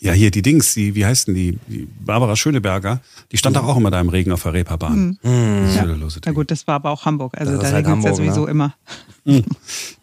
Ja, 0.00 0.12
hier 0.12 0.30
die 0.30 0.42
Dings, 0.42 0.74
die, 0.74 0.94
wie 0.94 1.04
heißt 1.04 1.28
denn 1.28 1.34
die? 1.34 1.58
die 1.68 1.88
Barbara 2.00 2.34
Schöneberger, 2.36 3.00
die 3.30 3.36
stand 3.36 3.56
doch 3.56 3.64
auch 3.66 3.76
immer 3.76 3.90
da 3.90 4.00
im 4.00 4.08
Regen 4.08 4.32
auf 4.32 4.42
der 4.42 4.52
Reeperbahn. 4.52 5.18
Das 5.22 5.74
Söderlose 5.74 6.20
Na 6.24 6.30
Ding. 6.30 6.34
gut, 6.34 6.50
das 6.50 6.66
war 6.66 6.76
aber 6.76 6.90
auch 6.90 7.04
Hamburg. 7.04 7.34
Also 7.36 7.52
Das 7.52 7.60
da 7.62 7.66
halt 7.72 7.86
regnet 7.86 7.98
es 7.98 8.04
ja 8.04 8.10
Hamburg, 8.10 8.16
sowieso 8.34 8.44
ne? 8.46 8.50
immer. 8.50 8.74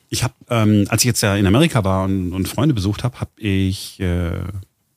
Ich 0.10 0.24
habe, 0.24 0.34
ähm, 0.50 0.86
als 0.90 1.02
ich 1.04 1.06
jetzt 1.06 1.22
ja 1.22 1.36
in 1.36 1.46
Amerika 1.46 1.84
war 1.84 2.04
und, 2.06 2.34
und 2.34 2.48
Freunde 2.48 2.74
besucht 2.74 3.04
habe, 3.04 3.20
habe 3.20 3.32
ich 3.38 4.00
äh, 4.00 4.32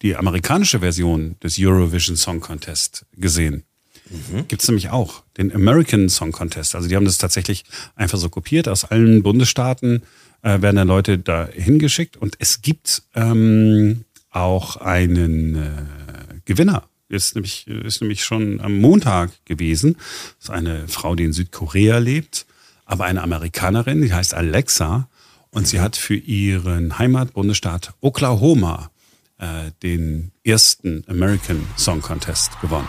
die 0.03 0.16
amerikanische 0.16 0.81
Version 0.81 1.37
des 1.42 1.57
Eurovision 1.59 2.16
Song 2.16 2.40
Contest 2.40 3.05
gesehen. 3.16 3.64
Gibt's 4.48 4.68
nämlich 4.68 4.90
auch, 4.90 5.22
den 5.37 5.55
American 5.55 6.09
Song 6.09 6.33
Contest. 6.33 6.75
Also 6.75 6.88
die 6.88 6.96
haben 6.96 7.05
das 7.05 7.18
tatsächlich 7.18 7.64
einfach 7.94 8.18
so 8.18 8.29
kopiert. 8.29 8.68
Aus 8.68 8.85
allen 8.85 9.22
Bundesstaaten 9.22 10.03
äh, 10.42 10.61
werden 10.61 10.77
dann 10.77 10.88
Leute 10.88 11.18
da 11.18 11.48
hingeschickt. 11.53 12.16
Und 12.16 12.37
es 12.38 12.62
gibt 12.62 13.03
ähm, 13.14 14.05
auch 14.31 14.77
einen 14.77 15.57
äh, 15.57 15.70
Gewinner. 16.44 16.85
Ist 17.09 17.35
nämlich, 17.35 17.66
ist 17.66 18.01
nämlich 18.01 18.25
schon 18.25 18.61
am 18.61 18.79
Montag 18.79 19.33
gewesen. 19.44 19.96
Das 20.38 20.44
ist 20.44 20.51
eine 20.51 20.88
Frau, 20.88 21.14
die 21.14 21.25
in 21.25 21.35
Südkorea 21.35 21.98
lebt, 21.98 22.46
aber 22.87 23.05
eine 23.05 23.22
Amerikanerin, 23.22 24.01
die 24.01 24.14
heißt 24.14 24.33
Alexa. 24.33 25.09
Und 25.51 25.68
sie 25.68 25.81
hat 25.81 25.96
für 25.96 26.14
ihren 26.14 26.98
Heimatbundesstaat 26.98 27.92
Oklahoma 28.01 28.90
äh, 29.37 29.72
den 29.83 30.33
ersten 30.44 31.05
American 31.07 31.66
Song 31.77 32.01
Contest 32.01 32.59
gewonnen. 32.62 32.88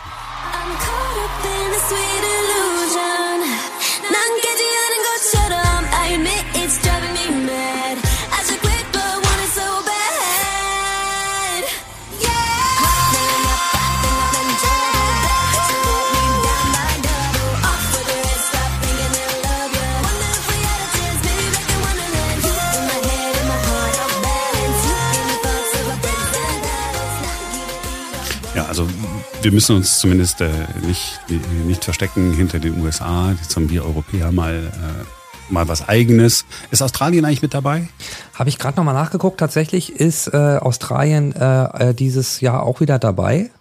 Wir 29.43 29.51
müssen 29.51 29.75
uns 29.75 29.99
zumindest 29.99 30.41
äh, 30.41 30.49
nicht, 30.88 31.19
nicht 31.65 31.84
verstecken 31.84 32.34
hinter 32.34 32.60
den 32.60 32.82
USA. 32.82 33.32
Jetzt 33.41 33.56
haben 33.56 33.69
wir 33.69 33.84
Europäer 33.86 34.32
mal, 34.32 34.56
äh, 34.56 35.53
mal 35.53 35.67
was 35.67 35.88
Eigenes. 35.88 36.45
Ist 36.71 36.82
Australien 36.82 37.25
eigentlich 37.25 37.41
mit 37.41 37.53
dabei? 37.53 37.88
Habe 38.34 38.49
ich 38.49 38.58
gerade 38.58 38.77
nochmal 38.77 38.93
nachgeguckt. 38.93 39.39
Tatsächlich 39.39 39.93
ist 39.93 40.27
äh, 40.27 40.38
Australien 40.60 41.36
äh, 41.36 41.89
äh, 41.89 41.93
dieses 41.93 42.41
Jahr 42.41 42.63
auch 42.63 42.79
wieder 42.79 42.99
dabei. 42.99 43.51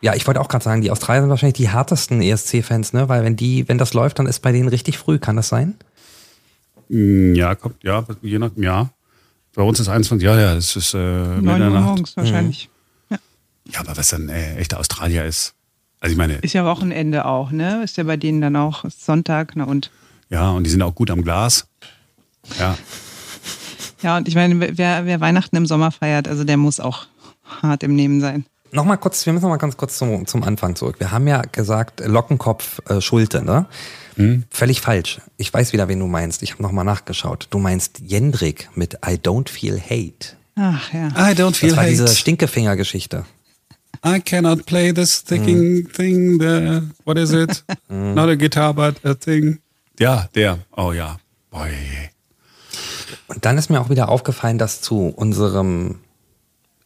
Ja, 0.00 0.14
ich 0.14 0.26
wollte 0.26 0.40
auch 0.40 0.48
gerade 0.48 0.64
sagen, 0.64 0.80
die 0.80 0.90
Australier 0.90 1.20
sind 1.22 1.30
wahrscheinlich 1.30 1.58
die 1.58 1.68
härtesten 1.68 2.22
ESC-Fans, 2.22 2.94
ne? 2.94 3.10
Weil 3.10 3.22
wenn 3.22 3.36
die, 3.36 3.68
wenn 3.68 3.76
das 3.76 3.92
läuft, 3.92 4.18
dann 4.18 4.26
ist 4.26 4.40
bei 4.40 4.50
denen 4.52 4.68
richtig 4.68 4.96
früh. 4.96 5.18
Kann 5.18 5.36
das 5.36 5.48
sein? 5.48 5.74
Mm, 6.88 7.34
Ja, 7.34 7.54
kommt, 7.54 7.76
ja, 7.82 8.04
je 8.22 8.38
nach, 8.38 8.50
ja. 8.56 8.88
Bei 9.54 9.62
uns 9.62 9.78
ist 9.80 9.88
21, 9.88 10.24
ja, 10.24 10.40
ja, 10.40 10.54
es 10.54 10.76
ist 10.76 10.94
äh, 10.94 10.98
9 10.98 11.60
Uhr 11.60 11.80
morgens 11.80 12.16
wahrscheinlich. 12.16 12.70
Ja, 13.66 13.80
aber 13.80 13.96
was 13.96 14.08
dann 14.08 14.28
äh, 14.28 14.56
echter 14.56 14.78
Australier 14.78 15.24
ist. 15.24 15.54
Also 16.00 16.12
ich 16.12 16.18
meine, 16.18 16.34
Ist 16.36 16.54
ja 16.54 16.64
Wochenende 16.64 17.26
auch, 17.26 17.50
ne? 17.50 17.82
Ist 17.84 17.96
ja 17.96 18.04
bei 18.04 18.16
denen 18.16 18.40
dann 18.40 18.56
auch 18.56 18.84
Sonntag, 18.88 19.52
na 19.54 19.64
und. 19.64 19.90
ja, 20.30 20.50
und 20.50 20.64
die 20.64 20.70
sind 20.70 20.82
auch 20.82 20.94
gut 20.94 21.10
am 21.10 21.22
Glas. 21.22 21.66
Ja, 22.58 22.76
Ja, 24.02 24.16
und 24.16 24.28
ich 24.28 24.34
meine, 24.34 24.78
wer, 24.78 25.04
wer 25.04 25.20
Weihnachten 25.20 25.56
im 25.56 25.66
Sommer 25.66 25.90
feiert, 25.90 26.28
also 26.28 26.44
der 26.44 26.56
muss 26.56 26.80
auch 26.80 27.06
hart 27.62 27.82
im 27.82 27.94
Nehmen 27.94 28.20
sein. 28.20 28.46
Nochmal 28.72 28.98
kurz, 28.98 29.26
wir 29.26 29.32
müssen 29.32 29.44
noch 29.44 29.50
mal 29.50 29.56
ganz 29.56 29.76
kurz 29.76 29.98
zum, 29.98 30.26
zum 30.26 30.44
Anfang 30.44 30.76
zurück. 30.76 30.96
Wir 31.00 31.10
haben 31.10 31.26
ja 31.26 31.42
gesagt, 31.42 32.00
Lockenkopf, 32.00 32.80
äh, 32.88 33.00
Schulte, 33.00 33.44
ne? 33.44 33.66
Völlig 34.50 34.82
falsch. 34.82 35.22
Ich 35.38 35.52
weiß 35.52 35.72
wieder, 35.72 35.88
wen 35.88 35.98
du 35.98 36.06
meinst. 36.06 36.42
Ich 36.42 36.52
habe 36.52 36.62
nochmal 36.62 36.84
nachgeschaut. 36.84 37.46
Du 37.48 37.58
meinst 37.58 38.00
Jendrik 38.04 38.68
mit 38.74 38.98
I 39.06 39.14
Don't 39.14 39.48
Feel 39.48 39.80
Hate. 39.80 40.36
Ach 40.56 40.92
ja. 40.92 41.08
I 41.08 41.32
don't 41.34 41.58
Das 41.58 41.74
war 41.74 41.86
diese 41.86 42.06
Stinkefinger-Geschichte. 42.06 43.24
I 44.04 44.20
cannot 44.20 44.64
play 44.66 44.92
this 44.92 45.12
sticking 45.12 45.86
thing. 45.88 46.38
The, 46.38 46.82
what 47.04 47.18
is 47.18 47.32
it? 47.32 47.62
Not 47.88 48.28
a 48.28 48.36
guitar, 48.36 48.72
but 48.72 49.04
a 49.04 49.14
thing. 49.14 49.60
Ja, 49.98 50.28
der. 50.34 50.58
Oh 50.76 50.92
ja. 50.92 51.18
Boy. 51.50 51.72
Und 53.26 53.44
dann 53.44 53.58
ist 53.58 53.70
mir 53.70 53.80
auch 53.80 53.90
wieder 53.90 54.08
aufgefallen, 54.08 54.58
dass 54.58 54.80
zu 54.80 55.08
unserem 55.08 55.98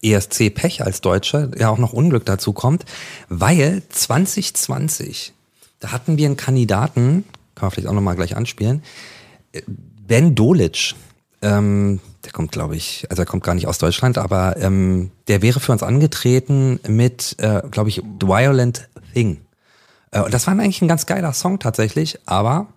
ESC 0.03 0.55
Pech 0.55 0.83
als 0.83 1.01
Deutsche 1.01 1.51
ja 1.59 1.71
auch 1.71 1.79
noch 1.79 1.93
Unglück 1.93 2.25
dazu 2.27 2.53
kommt, 2.53 2.85
weil 3.29 3.83
2020, 3.89 5.33
da 5.81 5.93
hatten 5.93 6.19
wir 6.19 6.27
einen 6.27 6.37
Kandidaten, 6.37 7.25
kann 7.55 7.67
man 7.67 7.71
vielleicht 7.71 7.89
auch 7.89 7.95
nochmal 7.95 8.17
gleich 8.17 8.37
anspielen, 8.37 8.83
Ben 9.67 10.35
Dolic, 10.35 10.95
ähm, 11.41 12.01
der 12.25 12.33
kommt, 12.33 12.53
glaube 12.53 12.77
ich, 12.77 13.07
also 13.11 13.23
er 13.23 13.27
kommt 13.27 13.45
gar 13.45 13.55
nicht 13.55 13.67
aus 13.67 13.79
Deutschland, 13.79 14.19
aber 14.19 14.57
ähm, 14.59 15.11
der 15.29 15.43
wäre 15.43 15.61
für 15.61 15.73
uns 15.73 15.83
angetreten 15.83 16.81
mit, 16.87 17.37
äh, 17.39 17.63
glaube 17.71 17.89
ich, 17.89 17.97
The 18.21 18.27
Violent 18.27 18.89
Thing. 19.13 19.41
Äh, 20.11 20.21
und 20.23 20.33
das 20.33 20.47
war 20.47 20.55
eigentlich 20.55 20.83
ein 20.83 20.89
ganz 20.89 21.07
geiler 21.07 21.33
Song 21.33 21.59
tatsächlich, 21.59 22.19
aber 22.27 22.69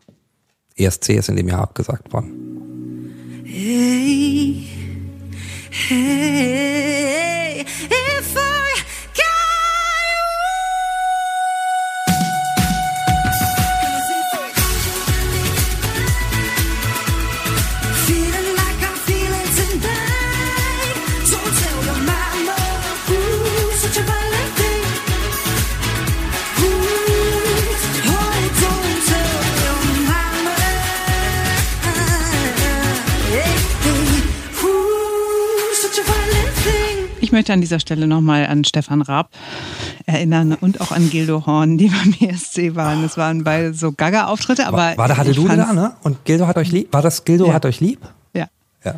ESC 0.75 1.09
ist 1.09 1.29
in 1.29 1.35
dem 1.35 1.47
Jahr 1.47 1.61
abgesagt 1.61 2.11
worden. 2.13 3.43
Hey, 3.45 4.67
hey, 5.69 7.61
if 7.61 8.35
I 8.35 8.56
möchte 37.37 37.53
an 37.53 37.61
dieser 37.61 37.79
Stelle 37.79 38.07
nochmal 38.07 38.47
an 38.47 38.63
Stefan 38.63 39.01
Raab 39.03 39.29
erinnern 40.05 40.57
und 40.59 40.81
auch 40.81 40.91
an 40.91 41.09
Gildo 41.09 41.45
Horn, 41.45 41.77
die 41.77 41.87
beim 41.89 42.13
ESC 42.29 42.75
waren. 42.75 43.03
Das 43.03 43.15
waren 43.17 43.43
beide 43.43 43.73
so 43.73 43.91
Gaga-Auftritte, 43.91 44.65
aber. 44.67 44.77
War, 44.77 44.97
war 44.97 45.07
da 45.07 45.15
fand's- 45.15 45.35
da, 45.35 45.73
ne? 45.73 45.93
Und 46.03 46.25
Gildo 46.25 46.47
hat 46.47 46.57
euch 46.57 46.71
lieb? 46.71 46.91
War 46.91 47.01
das 47.01 47.23
Gildo 47.25 47.47
Ja. 47.47 47.53
hat 47.53 47.65
euch 47.65 47.79
lieb? 47.79 47.99
Ja. 48.33 48.47
Ja. 48.83 48.95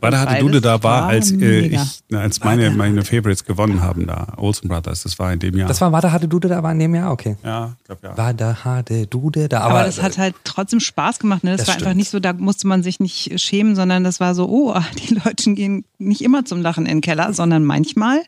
Weil 0.00 0.12
da 0.12 0.20
hatte 0.20 0.38
Dude 0.38 0.60
da 0.60 0.82
war, 0.82 1.02
war 1.02 1.08
als, 1.08 1.32
äh, 1.32 1.60
ich, 1.60 1.80
na, 2.08 2.20
als 2.20 2.42
meine, 2.44 2.70
meine 2.70 3.04
Favorites 3.04 3.44
gewonnen 3.44 3.82
haben 3.82 4.06
da. 4.06 4.34
Olsen 4.36 4.68
Brothers, 4.68 5.02
das 5.02 5.18
war 5.18 5.32
in 5.32 5.40
dem 5.40 5.56
Jahr. 5.56 5.66
Das 5.66 5.80
war, 5.80 5.90
war 5.90 6.00
da 6.00 6.12
hatte 6.12 6.28
Dude 6.28 6.48
da, 6.48 6.62
war 6.62 6.70
in 6.72 6.78
dem 6.78 6.94
Jahr? 6.94 7.10
Okay. 7.10 7.36
ja, 7.44 7.72
ich 7.78 7.84
glaube 7.84 8.06
ja. 8.06 8.16
War 8.16 8.34
da 8.34 8.64
hatte 8.64 9.06
Dude 9.08 9.48
da, 9.48 9.60
Aber, 9.60 9.74
aber. 9.74 9.84
das 9.84 10.00
hat 10.00 10.16
halt 10.18 10.36
trotzdem 10.44 10.78
Spaß 10.78 11.18
gemacht. 11.18 11.42
Ne? 11.42 11.50
Das, 11.50 11.60
Das 11.60 11.68
war 11.68 11.74
einfach 11.74 11.86
stimmt. 11.88 11.96
nicht 11.96 12.10
so, 12.10 12.20
da 12.20 12.32
musste 12.32 12.68
man 12.68 12.82
sich 12.82 13.00
nicht 13.00 13.40
schämen, 13.40 13.74
sondern 13.74 14.04
das 14.04 14.20
war 14.20 14.34
so, 14.34 14.48
oh, 14.48 14.74
die 15.08 15.14
Leute 15.14 15.52
gehen 15.54 15.84
nicht 15.98 16.22
immer 16.22 16.44
zum 16.44 16.62
Lachen 16.62 16.86
in 16.86 16.98
den 16.98 17.00
Keller, 17.00 17.32
sondern 17.32 17.64
manchmal 17.64 18.20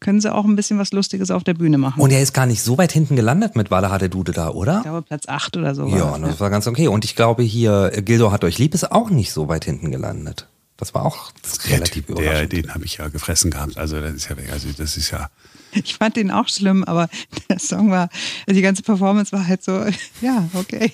können 0.00 0.20
sie 0.20 0.34
auch 0.34 0.44
ein 0.44 0.56
bisschen 0.56 0.78
was 0.78 0.92
Lustiges 0.92 1.30
auf 1.30 1.44
der 1.44 1.54
Bühne 1.54 1.78
machen. 1.78 2.00
und 2.02 2.10
er 2.10 2.20
ist 2.20 2.32
gar 2.34 2.44
nicht 2.46 2.60
so 2.60 2.76
weit 2.76 2.90
hinten 2.92 3.14
gelandet 3.14 3.54
mit 3.54 3.70
Wada 3.70 3.88
hatte 3.90 4.08
Dude 4.08 4.32
da, 4.32 4.50
oder? 4.50 4.78
ich 4.78 4.82
glaube, 4.82 5.02
Platz 5.02 5.28
8 5.28 5.56
oder 5.56 5.74
so. 5.76 5.90
war 5.90 5.96
Ja, 5.96 6.18
das, 6.18 6.30
das 6.30 6.40
war 6.40 6.50
ganz 6.50 6.66
okay. 6.66 6.88
Und 6.88 7.04
ich 7.04 7.14
glaube 7.14 7.44
hier, 7.44 7.92
äh, 7.94 8.02
Gildo 8.02 8.32
hat 8.32 8.42
euch 8.44 8.58
lieb, 8.58 8.74
ist 8.74 8.90
auch 8.90 9.10
nicht 9.10 9.32
so 9.32 9.48
weit 9.48 9.64
hinten 9.64 9.90
gelandet. 9.92 10.48
Das 10.82 10.94
war 10.94 11.04
auch 11.04 11.30
Der 11.66 11.76
relativ 11.76 12.06
der, 12.06 12.16
überraschend. 12.16 12.52
den 12.54 12.74
habe 12.74 12.84
ich 12.84 12.96
ja 12.96 13.06
gefressen 13.06 13.52
gehabt. 13.52 13.78
Also 13.78 14.00
das 14.00 14.14
ist 14.14 14.28
ja 14.28 14.36
weg. 14.36 14.50
Also 14.50 14.68
das 14.76 14.96
ist 14.96 15.12
ja. 15.12 15.30
Ich 15.70 15.94
fand 15.94 16.16
den 16.16 16.32
auch 16.32 16.48
schlimm, 16.48 16.82
aber 16.82 17.08
der 17.48 17.60
Song 17.60 17.92
war, 17.92 18.08
also 18.48 18.56
die 18.56 18.62
ganze 18.62 18.82
Performance 18.82 19.30
war 19.30 19.46
halt 19.46 19.62
so, 19.62 19.86
ja, 20.20 20.48
okay, 20.54 20.92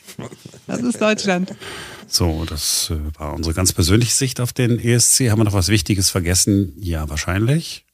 das 0.67 0.83
ist 0.83 1.01
Deutschland. 1.01 1.55
So, 2.07 2.45
das 2.45 2.91
äh, 2.91 2.99
war 3.19 3.33
unsere 3.33 3.55
ganz 3.55 3.73
persönliche 3.73 4.13
Sicht 4.13 4.43
auf 4.43 4.53
den 4.53 4.79
ESC. 4.79 5.31
Haben 5.31 5.41
wir 5.41 5.45
noch 5.45 5.55
was 5.55 5.69
Wichtiges 5.69 6.11
vergessen? 6.11 6.75
Ja, 6.79 7.09
wahrscheinlich. 7.09 7.87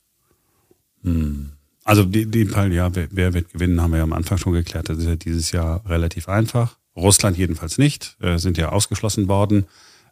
Hm. 1.05 1.53
Also 1.85 2.03
in 2.03 2.33
dem 2.33 2.49
Fall, 2.49 2.73
ja, 2.73 2.93
wer, 2.93 3.07
wer 3.13 3.35
wird 3.35 3.53
gewinnen, 3.53 3.81
haben 3.81 3.93
wir 3.93 3.99
ja 3.99 4.03
am 4.03 4.13
Anfang 4.13 4.39
schon 4.39 4.53
geklärt. 4.53 4.89
Das 4.89 4.99
ist 4.99 5.07
ja 5.07 5.15
dieses 5.15 5.53
Jahr 5.53 5.89
relativ 5.89 6.29
einfach. 6.29 6.77
Russland 6.97 7.39
jedenfalls 7.39 7.79
nicht, 7.79 8.17
äh, 8.21 8.39
sind 8.39 8.59
ja 8.59 8.71
ausgeschlossen 8.71 9.29
worden. 9.29 9.67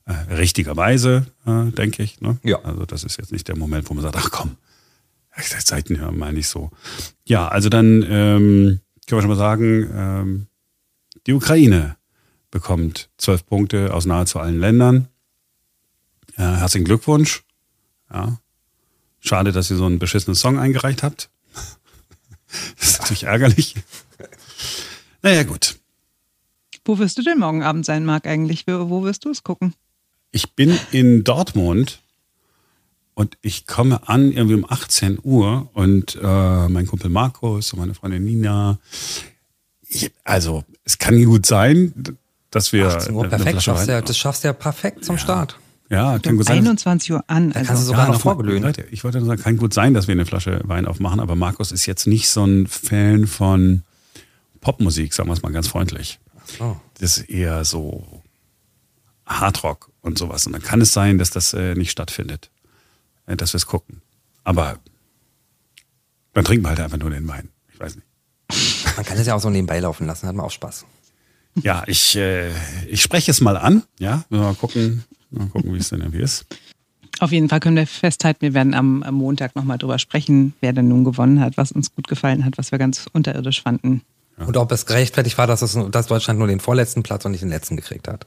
Äh, 0.05 0.35
richtigerweise, 0.35 1.27
äh, 1.47 1.71
denke 1.71 2.03
ich. 2.03 2.21
Ne? 2.21 2.39
Ja. 2.43 2.61
Also 2.63 2.85
das 2.87 3.05
ist 3.05 3.19
jetzt 3.19 3.33
nicht 3.33 3.47
der 3.49 3.57
Moment, 3.57 3.89
wo 3.89 3.95
man 3.95 4.03
sagt, 4.03 4.17
ach 4.17 4.31
komm, 4.31 4.57
Seiten 5.37 5.99
hören 5.99 6.19
mal 6.19 6.33
nicht 6.33 6.49
so. 6.49 6.71
Ja, 7.25 7.49
also 7.49 7.69
dann 7.69 8.03
ähm, 8.03 8.81
können 9.07 9.19
wir 9.19 9.21
schon 9.21 9.31
mal 9.31 9.37
sagen, 9.37 9.91
ähm, 9.95 10.47
die 11.27 11.33
Ukraine 11.33 11.97
bekommt 12.51 13.11
zwölf 13.17 13.47
Punkte 13.47 13.95
aus 13.95 14.05
nahezu 14.05 14.39
allen 14.39 14.59
Ländern. 14.59 15.09
Äh, 16.37 16.43
herzlichen 16.43 16.85
Glückwunsch. 16.85 17.45
Ja. 18.13 18.39
Schade, 19.21 19.53
dass 19.53 19.71
ihr 19.71 19.77
so 19.77 19.87
einen 19.87 19.99
beschissenen 19.99 20.35
Song 20.35 20.59
eingereicht 20.59 21.03
habt. 21.03 21.31
Das 22.79 22.89
ist 22.91 23.01
natürlich 23.01 23.23
ärgerlich. 23.23 23.77
Naja, 25.23 25.43
gut. 25.45 25.79
Wo 26.85 26.99
wirst 26.99 27.17
du 27.17 27.23
denn 27.23 27.39
morgen 27.39 27.63
Abend 27.63 27.87
sein, 27.87 28.05
Marc, 28.05 28.27
eigentlich? 28.27 28.67
Wo 28.67 29.05
wirst 29.05 29.25
du 29.25 29.31
es 29.31 29.43
gucken? 29.43 29.73
Ich 30.33 30.53
bin 30.55 30.79
in 30.91 31.25
Dortmund 31.25 32.01
und 33.15 33.37
ich 33.43 33.67
komme 33.67 34.09
an 34.09 34.33
irgendwie 34.33 34.55
um 34.55 34.65
18 34.69 35.19
Uhr 35.23 35.69
und 35.75 36.19
äh, 36.21 36.69
mein 36.69 36.87
Kumpel 36.87 37.11
Markus 37.11 37.73
und 37.73 37.79
meine 37.81 37.95
Freundin 37.95 38.25
Nina. 38.25 38.79
Ich, 39.89 40.11
also, 40.25 40.65
es 40.85 40.97
kann 40.99 41.23
gut 41.25 41.45
sein, 41.45 41.93
dass 42.51 42.73
wir. 42.73 42.87
18 42.89 43.15
Uhr, 43.15 43.23
eine 43.25 43.29
perfekt. 43.31 43.51
Flasche 43.51 43.65
Schaffst 43.65 43.89
Wein- 43.89 43.95
ja, 43.95 44.01
das 44.01 44.17
schaffst 44.19 44.45
du 44.45 44.49
ja 44.49 44.53
perfekt 44.55 45.05
zum 45.05 45.19
Start. 45.19 45.59
ja, 45.91 46.19
kann 46.19 46.33
Um 46.33 46.37
gut 46.39 46.47
sein. 46.47 46.59
21 46.59 47.13
Uhr 47.13 47.23
an. 47.27 47.51
Da 47.51 47.55
kannst 47.57 47.69
du 47.69 47.73
Also, 47.75 47.85
sogar 47.85 48.07
noch 48.07 48.15
nochmal, 48.15 48.35
vorglühen. 48.37 48.63
Leute, 48.63 48.87
ich 48.91 49.05
wollte 49.05 49.19
nur 49.19 49.27
sagen, 49.27 49.43
kann 49.43 49.59
gut 49.59 49.75
sein, 49.75 49.93
dass 49.93 50.09
wir 50.09 50.13
eine 50.13 50.25
Flasche 50.25 50.63
Wein 50.65 50.87
aufmachen, 50.87 51.21
aber 51.21 51.37
Markus 51.37 51.73
ist 51.73 51.85
jetzt 51.85 52.07
nicht 52.07 52.31
so 52.31 52.45
ein 52.47 52.67
Fan 52.67 53.27
von 53.27 53.83
Popmusik, 54.63 55.13
sagen 55.13 55.29
wir 55.29 55.35
es 55.35 55.43
mal 55.43 55.53
ganz 55.53 55.69
freundlich. 55.69 56.19
so. 56.59 56.81
Das 56.99 57.19
ist 57.19 57.29
eher 57.29 57.67
so 57.67 58.22
Hardrock 59.41 59.91
und 60.01 60.19
sowas. 60.19 60.47
Und 60.47 60.53
dann 60.53 60.63
kann 60.63 60.81
es 60.81 60.93
sein, 60.93 61.19
dass 61.19 61.31
das 61.31 61.55
äh, 61.55 61.75
nicht 61.75 61.91
stattfindet, 61.91 62.51
äh, 63.27 63.37
dass 63.37 63.53
wir 63.53 63.59
es 63.59 63.67
gucken. 63.67 64.03
Aber 64.45 64.79
dann 66.35 66.45
trinken 66.45 66.65
wir 66.65 66.71
halt 66.71 66.81
einfach 66.81 66.99
nur 66.99 67.11
den 67.11 67.29
Wein. 67.29 67.49
Ich 67.73 67.81
weiß 67.81 67.97
nicht. 67.97 68.07
Man 68.97 69.05
kann 69.05 69.19
es 69.19 69.27
ja 69.27 69.35
auch 69.35 69.41
so 69.41 69.51
nebenbei 69.51 69.81
laufen 69.81 70.07
lassen, 70.07 70.27
hat 70.27 70.35
man 70.35 70.45
auch 70.45 70.51
Spaß. 70.51 70.85
Ja, 71.63 71.85
ich, 71.87 72.17
äh, 72.17 72.51
ich 72.89 73.03
spreche 73.03 73.31
es 73.31 73.41
mal 73.41 73.57
an. 73.57 73.83
Ja, 73.99 74.25
mal 74.31 74.55
gucken, 74.55 75.05
mal 75.31 75.49
gucken, 75.49 75.73
wie 75.75 75.79
es 75.79 75.91
denn 75.91 76.01
irgendwie 76.01 76.23
ist. 76.23 76.47
Auf 77.21 77.31
jeden 77.31 77.49
Fall 77.49 77.61
können 77.61 77.77
wir 77.77 77.87
festhalten, 77.87 78.41
wir 78.41 78.55
werden 78.55 78.75
am, 78.75 79.03
am 79.03 79.15
Montag 79.15 79.55
nochmal 79.55 79.79
drüber 79.79 79.99
sprechen, 79.99 80.55
wer 80.61 80.73
denn 80.73 80.89
nun 80.89 81.05
gewonnen 81.05 81.41
hat, 81.41 81.57
was 81.57 81.71
uns 81.71 81.95
gut 81.95 82.09
gefallen 82.09 82.45
hat, 82.45 82.59
was 82.59 82.73
wir 82.73 82.79
ganz 82.79 83.07
unterirdisch 83.13 83.63
fanden. 83.63 84.03
Und 84.39 84.57
ob 84.57 84.73
es 84.73 84.87
gerechtfertigt 84.87 85.39
war, 85.39 85.47
dass, 85.47 85.63
es, 85.63 85.79
dass 85.91 86.07
Deutschland 86.07 86.39
nur 86.39 86.49
den 86.49 86.61
vorletzten 86.61 87.03
Platz 87.03 87.25
und 87.25 87.33
nicht 87.33 87.43
den 87.43 87.51
letzten 87.51 87.77
gekriegt 87.77 88.09
hat. 88.09 88.27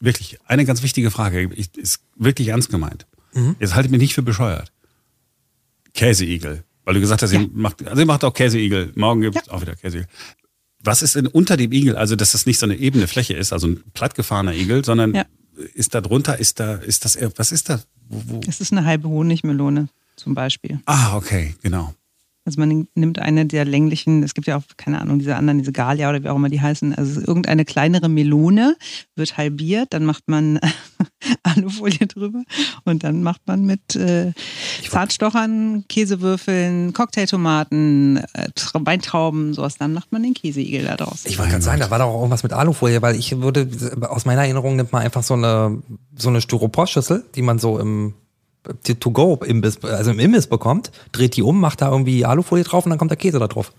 Wirklich, 0.00 0.38
eine 0.46 0.64
ganz 0.64 0.82
wichtige 0.82 1.10
Frage, 1.10 1.50
ich, 1.54 1.76
ist 1.76 2.00
wirklich 2.16 2.48
ernst 2.48 2.70
gemeint. 2.70 3.06
Jetzt 3.60 3.74
haltet 3.74 3.90
mich 3.92 4.00
nicht 4.00 4.14
für 4.14 4.22
bescheuert. 4.22 4.72
Käseigel. 5.94 6.64
Weil 6.84 6.94
du 6.94 7.00
gesagt 7.00 7.22
hast, 7.22 7.32
ihr 7.32 7.48
macht, 7.52 7.86
also 7.86 8.00
ihr 8.00 8.06
macht 8.06 8.24
auch 8.24 8.32
Käseigel. 8.32 8.92
Morgen 8.94 9.20
gibt 9.22 9.36
es 9.36 9.48
auch 9.48 9.60
wieder 9.60 9.74
Käseigel. 9.76 10.06
Was 10.82 11.02
ist 11.02 11.16
denn 11.16 11.26
unter 11.26 11.56
dem 11.56 11.72
Igel? 11.72 11.96
Also, 11.96 12.14
dass 12.16 12.32
das 12.32 12.46
nicht 12.46 12.58
so 12.58 12.66
eine 12.66 12.76
ebene 12.76 13.08
Fläche 13.08 13.34
ist, 13.34 13.52
also 13.52 13.66
ein 13.66 13.82
plattgefahrener 13.92 14.54
Igel, 14.54 14.84
sondern 14.84 15.14
Ja. 15.14 15.24
ist 15.74 15.94
da 15.94 16.00
drunter, 16.00 16.38
ist 16.38 16.60
da, 16.60 16.74
ist 16.76 17.04
das, 17.04 17.16
eher- 17.16 17.32
was 17.36 17.50
ist 17.50 17.68
da? 17.70 17.80
Wo, 18.08 18.22
wo? 18.26 18.40
Es 18.46 18.60
ist 18.60 18.72
eine 18.72 18.84
halbe 18.84 19.08
Honigmelone 19.08 19.88
zum 20.14 20.34
Beispiel. 20.34 20.80
Ah, 20.86 21.16
okay, 21.16 21.54
genau. 21.62 21.92
Also 22.46 22.60
man 22.60 22.86
nimmt 22.94 23.18
eine 23.18 23.44
der 23.44 23.64
länglichen, 23.64 24.22
es 24.22 24.32
gibt 24.32 24.46
ja 24.46 24.56
auch, 24.56 24.62
keine 24.76 25.00
Ahnung, 25.00 25.18
diese 25.18 25.34
anderen, 25.34 25.58
diese 25.58 25.72
Galia 25.72 26.08
oder 26.08 26.22
wie 26.22 26.28
auch 26.28 26.36
immer 26.36 26.48
die 26.48 26.60
heißen, 26.60 26.94
also 26.94 27.20
irgendeine 27.20 27.64
kleinere 27.64 28.08
Melone 28.08 28.76
wird 29.16 29.36
halbiert, 29.36 29.92
dann 29.92 30.04
macht 30.04 30.28
man 30.28 30.60
Alufolie 31.42 32.06
drüber 32.06 32.42
und 32.84 33.02
dann 33.02 33.24
macht 33.24 33.42
man 33.46 33.64
mit 33.64 33.96
äh, 33.96 34.32
Zartstochern, 34.88 35.84
Käsewürfeln, 35.88 36.92
Cocktailtomaten, 36.92 38.18
äh, 38.34 38.48
Tra- 38.56 38.86
Weintrauben, 38.86 39.52
sowas, 39.52 39.76
dann 39.76 39.92
macht 39.92 40.12
man 40.12 40.22
den 40.22 40.34
Käseigel 40.34 40.84
da 40.84 40.96
draus. 40.96 41.24
Ich 41.24 41.38
wollte 41.38 41.50
gerade 41.50 41.64
sagen, 41.64 41.80
da 41.80 41.90
war 41.90 41.98
doch 41.98 42.06
auch 42.06 42.18
irgendwas 42.18 42.44
mit 42.44 42.52
Alufolie, 42.52 43.02
weil 43.02 43.16
ich 43.16 43.40
würde, 43.40 43.68
aus 44.08 44.24
meiner 44.24 44.42
Erinnerung 44.42 44.76
nimmt 44.76 44.92
man 44.92 45.02
einfach 45.02 45.24
so 45.24 45.34
eine, 45.34 45.82
so 46.16 46.28
eine 46.28 46.40
Styroporschüssel, 46.40 47.24
die 47.34 47.42
man 47.42 47.58
so 47.58 47.80
im 47.80 48.14
To-Go, 49.00 49.40
Imbiss, 49.44 49.82
also 49.84 50.10
im 50.10 50.18
Imbiss 50.18 50.46
bekommt, 50.46 50.90
dreht 51.12 51.36
die 51.36 51.42
um, 51.42 51.60
macht 51.60 51.82
da 51.82 51.90
irgendwie 51.90 52.24
Alufolie 52.24 52.64
drauf 52.64 52.84
und 52.84 52.90
dann 52.90 52.98
kommt 52.98 53.10
der 53.10 53.18
Käse 53.18 53.38
da 53.38 53.48
drauf. 53.48 53.72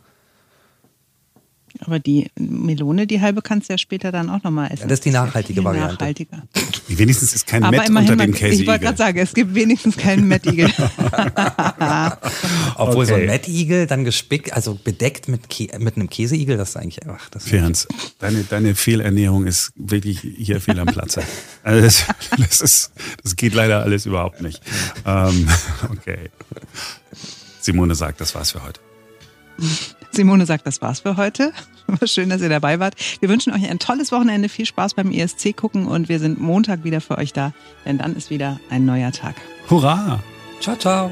Aber 1.81 1.99
die 1.99 2.31
Melone, 2.39 3.05
die 3.07 3.21
halbe, 3.21 3.41
kannst 3.41 3.69
du 3.69 3.73
ja 3.73 3.77
später 3.77 4.11
dann 4.11 4.29
auch 4.29 4.43
nochmal 4.43 4.71
essen. 4.71 4.83
Ja, 4.83 4.87
das 4.87 4.99
ist 4.99 5.05
die 5.05 5.11
nachhaltige 5.11 5.63
Variante. 5.63 5.93
Nachhaltiger. 5.95 6.43
Wenigstens 6.89 7.33
ist 7.33 7.45
kein 7.47 7.63
Aber 7.63 7.77
Mett 7.77 7.89
immerhin, 7.89 8.11
unter 8.11 8.25
dem 8.25 8.31
man- 8.31 8.51
ich 8.51 8.65
wollte 8.65 8.85
gerade 8.85 8.97
sagen, 8.97 9.17
es 9.19 9.33
gibt 9.33 9.53
wenigstens 9.55 9.97
keinen 9.97 10.27
Mettigel. 10.27 10.71
Obwohl 12.75 13.05
so 13.05 13.13
ein 13.13 13.21
Okay. 13.21 13.27
Mettigel 13.27 13.87
dann 13.87 14.03
gespickt, 14.05 14.53
also 14.53 14.75
bedeckt 14.81 15.27
mit, 15.27 15.41
mit 15.79 15.95
einem 15.95 16.09
Käseigel, 16.09 16.55
das 16.57 16.69
ist 16.69 16.77
eigentlich, 16.77 16.99
ach, 17.07 17.29
das 17.29 17.45
Ferenc, 17.45 17.77
deine, 18.19 18.43
deine 18.43 18.75
Fehlernährung 18.75 19.45
ist 19.47 19.71
wirklich 19.75 20.19
hier 20.21 20.61
fehl 20.61 20.79
am 20.79 20.87
Platze. 20.87 21.23
Also 21.63 21.81
das, 21.81 22.05
das, 22.37 22.61
ist, 22.61 22.91
das 23.23 23.35
geht 23.35 23.53
leider 23.53 23.83
alles 23.83 24.05
überhaupt 24.05 24.41
nicht. 24.41 24.61
Ähm, 25.05 25.49
okay. 25.91 26.29
Simone 27.59 27.95
sagt, 27.95 28.21
das 28.21 28.33
war's 28.35 28.51
für 28.51 28.63
heute. 28.63 28.79
Simone 30.11 30.45
sagt, 30.45 30.65
das 30.65 30.81
war's 30.81 31.01
für 31.01 31.17
heute. 31.17 31.51
Schön, 32.05 32.29
dass 32.29 32.41
ihr 32.41 32.49
dabei 32.49 32.79
wart. 32.79 32.95
Wir 33.19 33.29
wünschen 33.29 33.53
euch 33.53 33.69
ein 33.69 33.79
tolles 33.79 34.11
Wochenende, 34.11 34.49
viel 34.49 34.65
Spaß 34.65 34.93
beim 34.93 35.11
ESC 35.11 35.55
gucken 35.55 35.87
und 35.87 36.09
wir 36.09 36.19
sind 36.19 36.39
Montag 36.39 36.83
wieder 36.83 37.01
für 37.01 37.17
euch 37.17 37.33
da, 37.33 37.53
denn 37.85 37.97
dann 37.97 38.15
ist 38.15 38.29
wieder 38.29 38.59
ein 38.69 38.85
neuer 38.85 39.11
Tag. 39.11 39.35
Hurra! 39.69 40.19
Ciao, 40.59 40.75
ciao. 40.75 41.11